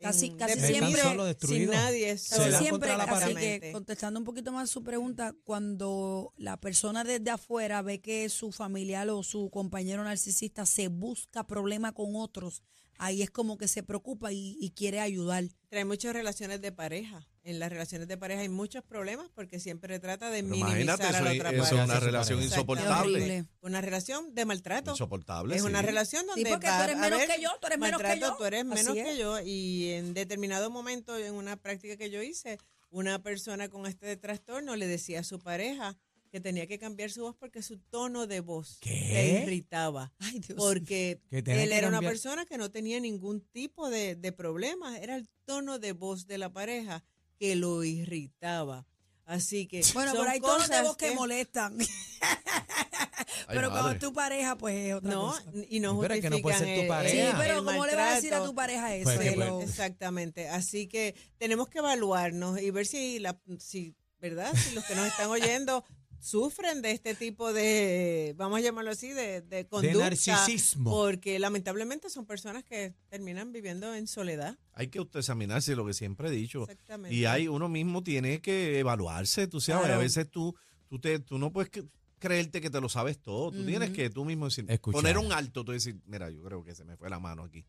Casi- 0.00 0.26
en- 0.26 0.36
casi 0.38 0.54
siempre-. 0.66 1.02
Sin 1.40 1.70
nadie. 1.70 2.18
Se 2.18 2.36
Casi 2.36 2.50
siempre, 2.58 2.88
así 3.24 3.34
que 3.34 3.72
contestando 3.72 4.18
un 4.20 4.24
poquito 4.24 4.50
más 4.52 4.70
su 4.70 4.82
pregunta, 4.82 5.34
cuando 5.44 6.32
la 6.36 6.56
persona 6.58 7.04
desde 7.04 7.30
afuera 7.30 7.82
ve 7.82 8.00
que 8.00 8.28
su 8.28 8.50
familiar 8.52 9.08
o 9.10 9.22
su 9.22 9.50
compañero 9.50 10.02
narcisista 10.04 10.64
se 10.66 10.88
busca 10.88 11.46
problema 11.46 11.92
con 11.92 12.16
otros, 12.16 12.62
ahí 12.98 13.22
es 13.22 13.30
como 13.30 13.58
que 13.58 13.68
se 13.68 13.82
preocupa 13.82 14.32
y, 14.32 14.56
y 14.60 14.70
quiere 14.70 15.00
ayudar. 15.00 15.44
Trae 15.68 15.84
muchas 15.84 16.12
relaciones 16.14 16.60
de 16.60 16.72
pareja. 16.72 17.26
En 17.42 17.58
las 17.58 17.70
relaciones 17.70 18.06
de 18.06 18.18
pareja 18.18 18.42
hay 18.42 18.50
muchos 18.50 18.84
problemas 18.84 19.30
porque 19.34 19.60
siempre 19.60 19.98
trata 19.98 20.28
de 20.30 20.42
Pero 20.42 20.48
minimizar 20.48 20.80
imagínate, 20.82 21.02
a 21.16 21.22
la 21.22 21.32
es- 21.32 21.38
otra 21.38 21.50
eso 21.50 21.64
es 21.64 21.84
una 21.84 22.00
relación 22.00 22.42
insoportable. 22.42 23.46
Una 23.62 23.80
relación 23.80 24.34
de 24.34 24.44
maltrato. 24.44 24.90
Insoportable. 24.90 25.56
Es 25.56 25.62
sí. 25.62 25.68
una 25.68 25.80
relación 25.80 26.26
donde 26.26 26.50
porque 26.50 26.66
tú 26.66 26.82
eres 26.84 26.98
menos 26.98 27.20
que 27.22 27.40
yo, 27.40 27.50
tú 27.60 27.66
eres 27.66 27.78
menos 27.78 28.02
que 28.02 28.20
yo. 28.20 28.36
Tú 28.36 28.44
eres 28.44 28.64
menos 28.66 28.92
que 28.94 29.16
yo 29.16 29.40
y 29.40 29.88
en 29.92 30.12
determinado 30.12 30.70
momento 30.70 31.16
en 31.16 31.32
una 31.34 31.56
práctica 31.56 31.96
que 31.96 32.10
yo 32.10 32.22
hice, 32.22 32.58
una 32.90 33.22
persona 33.22 33.68
con 33.70 33.86
este 33.86 34.16
trastorno 34.18 34.76
le 34.76 34.86
decía 34.86 35.20
a 35.20 35.24
su 35.24 35.38
pareja 35.38 35.96
que 36.30 36.40
tenía 36.40 36.66
que 36.66 36.78
cambiar 36.78 37.10
su 37.10 37.22
voz 37.22 37.34
porque 37.36 37.62
su 37.62 37.78
tono 37.78 38.26
de 38.26 38.40
voz 38.40 38.78
¿Qué? 38.80 38.90
le 38.90 39.42
irritaba. 39.42 40.12
Ay, 40.18 40.38
Dios. 40.40 40.56
Porque 40.56 41.20
él 41.30 41.42
que 41.42 41.74
era 41.76 41.88
una 41.88 42.00
persona 42.00 42.44
que 42.46 42.56
no 42.58 42.70
tenía 42.70 43.00
ningún 43.00 43.40
tipo 43.40 43.90
de, 43.90 44.14
de 44.14 44.30
problema, 44.30 44.98
era 44.98 45.16
el 45.16 45.28
tono 45.44 45.78
de 45.78 45.92
voz 45.92 46.26
de 46.26 46.38
la 46.38 46.52
pareja 46.52 47.02
que 47.40 47.56
lo 47.56 47.82
irritaba. 47.82 48.86
Así 49.24 49.66
que 49.66 49.82
Bueno, 49.94 50.10
son 50.12 50.20
pero 50.20 50.30
hay 50.32 50.40
tonos 50.40 50.62
de 50.62 50.68
cosas 50.68 50.86
voz 50.86 50.96
que, 50.96 51.12
molestan. 51.12 51.76
pero 53.48 53.68
cuando 53.70 53.82
madre. 53.88 53.94
es 53.94 54.00
tu 54.00 54.12
pareja, 54.12 54.56
pues 54.58 54.74
es 54.88 54.94
otra 54.94 55.10
No, 55.10 55.26
cosa. 55.28 55.44
y 55.68 55.80
no 55.80 55.98
pero 56.00 56.14
es 56.14 56.20
que 56.20 56.30
no 56.30 56.38
puede 56.40 56.56
justifican 56.56 56.66
ser 56.66 56.74
tu 56.76 56.80
el- 56.82 56.88
pareja. 56.88 57.30
Sí, 57.30 57.36
pero 57.38 57.58
el 57.60 57.64
¿cómo 57.64 57.86
le 57.86 57.94
vas 57.96 58.12
a 58.12 58.14
decir 58.16 58.34
a 58.34 58.44
tu 58.44 58.54
pareja 58.54 58.94
eso? 58.94 59.04
Pues 59.14 59.34
pues- 59.34 59.68
Exactamente. 59.68 60.48
Así 60.48 60.86
que 60.88 61.14
tenemos 61.38 61.68
que 61.68 61.78
evaluarnos 61.78 62.60
y 62.60 62.70
ver 62.70 62.86
si, 62.86 63.18
la, 63.18 63.40
si 63.58 63.94
¿verdad? 64.20 64.52
Si 64.54 64.74
los 64.74 64.84
que 64.84 64.94
nos 64.94 65.06
están 65.06 65.30
oyendo 65.30 65.84
sufren 66.20 66.82
de 66.82 66.92
este 66.92 67.14
tipo 67.14 67.52
de, 67.52 68.34
vamos 68.36 68.58
a 68.58 68.60
llamarlo 68.60 68.90
así, 68.90 69.08
de, 69.08 69.40
de 69.40 69.66
conducta. 69.66 69.98
narcisismo. 69.98 70.90
Porque 70.90 71.38
lamentablemente 71.38 72.10
son 72.10 72.26
personas 72.26 72.62
que 72.64 72.94
terminan 73.08 73.52
viviendo 73.52 73.94
en 73.94 74.06
soledad. 74.06 74.56
Hay 74.74 74.88
que 74.88 75.00
usted 75.00 75.20
examinarse 75.20 75.74
lo 75.74 75.86
que 75.86 75.94
siempre 75.94 76.28
he 76.28 76.30
dicho. 76.32 76.62
Exactamente. 76.62 77.14
Y 77.16 77.24
hay 77.24 77.48
uno 77.48 77.68
mismo 77.68 78.02
tiene 78.02 78.40
que 78.40 78.78
evaluarse, 78.78 79.46
tú 79.46 79.60
sabes, 79.60 79.82
Claro. 79.86 79.94
a 80.00 80.02
veces 80.02 80.30
tú, 80.30 80.54
tú, 80.88 80.98
te, 80.98 81.18
tú 81.18 81.38
no 81.38 81.52
puedes 81.52 81.70
creerte 82.18 82.60
que 82.60 82.68
te 82.68 82.80
lo 82.80 82.88
sabes 82.90 83.18
todo, 83.18 83.50
tú 83.50 83.64
tienes 83.64 83.90
que 83.90 84.10
tú 84.10 84.24
mismo 84.26 84.44
decir, 84.44 84.66
Escuchar. 84.68 85.00
poner 85.00 85.16
un 85.18 85.32
alto, 85.32 85.64
tú 85.64 85.72
decir, 85.72 85.96
mira, 86.06 86.28
yo 86.30 86.42
creo 86.42 86.62
que 86.62 86.74
se 86.74 86.84
me 86.84 86.96
fue 86.98 87.08
la 87.08 87.18
mano 87.18 87.44
aquí. 87.44 87.64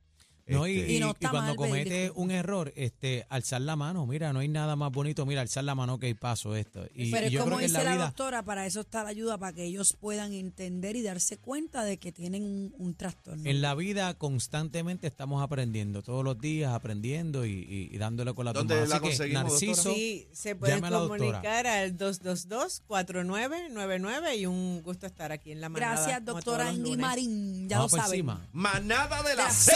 No, 0.47 0.67
y, 0.67 0.79
Este, 0.79 0.93
y- 0.93 0.99
no 0.99 1.15
y 1.19 1.25
cuando 1.27 1.55
comete 1.55 2.11
un 2.15 2.31
error, 2.31 2.71
este, 2.75 3.25
alzar 3.29 3.61
la 3.61 3.75
mano, 3.75 4.05
mira, 4.05 4.33
no 4.33 4.39
hay 4.39 4.47
nada 4.47 4.75
más 4.75 4.91
bonito, 4.91 5.25
mira, 5.25 5.41
alzar 5.41 5.63
la 5.63 5.75
mano 5.75 5.97
que 5.99 6.07
hay 6.07 6.13
paso 6.13 6.55
esto. 6.55 6.85
Y, 6.93 7.11
Pero 7.11 7.27
es 7.27 7.31
yo 7.31 7.39
como 7.41 7.49
creo 7.51 7.59
que 7.59 7.65
en 7.65 7.71
dice 7.71 7.83
la 7.83 7.89
la, 7.89 7.95
vida, 7.95 8.05
doctora, 8.07 8.43
para 8.43 8.65
eso 8.65 8.81
está 8.81 9.03
la 9.03 9.09
ayuda, 9.09 9.37
para 9.37 9.53
que 9.53 9.63
ellos 9.63 9.95
puedan 9.99 10.33
entender 10.33 10.95
y 10.95 11.01
darse 11.03 11.37
cuenta 11.37 11.83
de 11.83 11.97
que 11.97 12.11
tienen 12.11 12.43
un, 12.43 12.73
un 12.77 12.95
trastorno. 12.95 13.43
en 13.49 13.61
la 13.61 13.75
vida 13.75 14.13
constantemente 14.15 15.07
estamos 15.07 15.41
aprendiendo, 15.43 16.01
todos 16.03 16.23
los 16.25 16.39
días 16.39 16.73
aprendiendo 16.73 17.45
y, 17.45 17.51
y- 17.51 17.89
y 17.93 17.97
dándole 17.97 18.33
con 18.33 18.45
la 18.45 18.53
¿Dónde 18.53 18.75
tumba. 18.75 18.87
la 18.89 18.95
Así 18.95 19.03
que, 19.03 19.09
conseguimos, 19.09 19.43
doctora? 19.43 19.67
Narciso, 19.67 19.93
Sí, 19.93 20.27
se 20.33 20.55
doctora. 20.55 20.89
comunicar 20.91 21.67
al 21.67 21.97
222-4999 21.97 24.35
y 24.37 24.45
un 24.45 24.81
gusto 24.81 25.05
estar 25.05 25.31
aquí 25.31 25.51
en 25.51 25.61
la 25.61 25.69
manada. 25.69 25.93
Gracias, 25.95 26.25
doctora 26.25 26.71
Ingrid. 26.71 26.97
Marín. 26.99 27.67
Ya 27.69 27.77
vamos 27.77 27.91
lo 27.93 27.97
saben. 27.99 28.13
encima. 28.13 28.47
Manada 28.53 29.21
de 29.23 29.35
la 29.35 29.43
La 29.45 29.51
Z. 29.51 29.75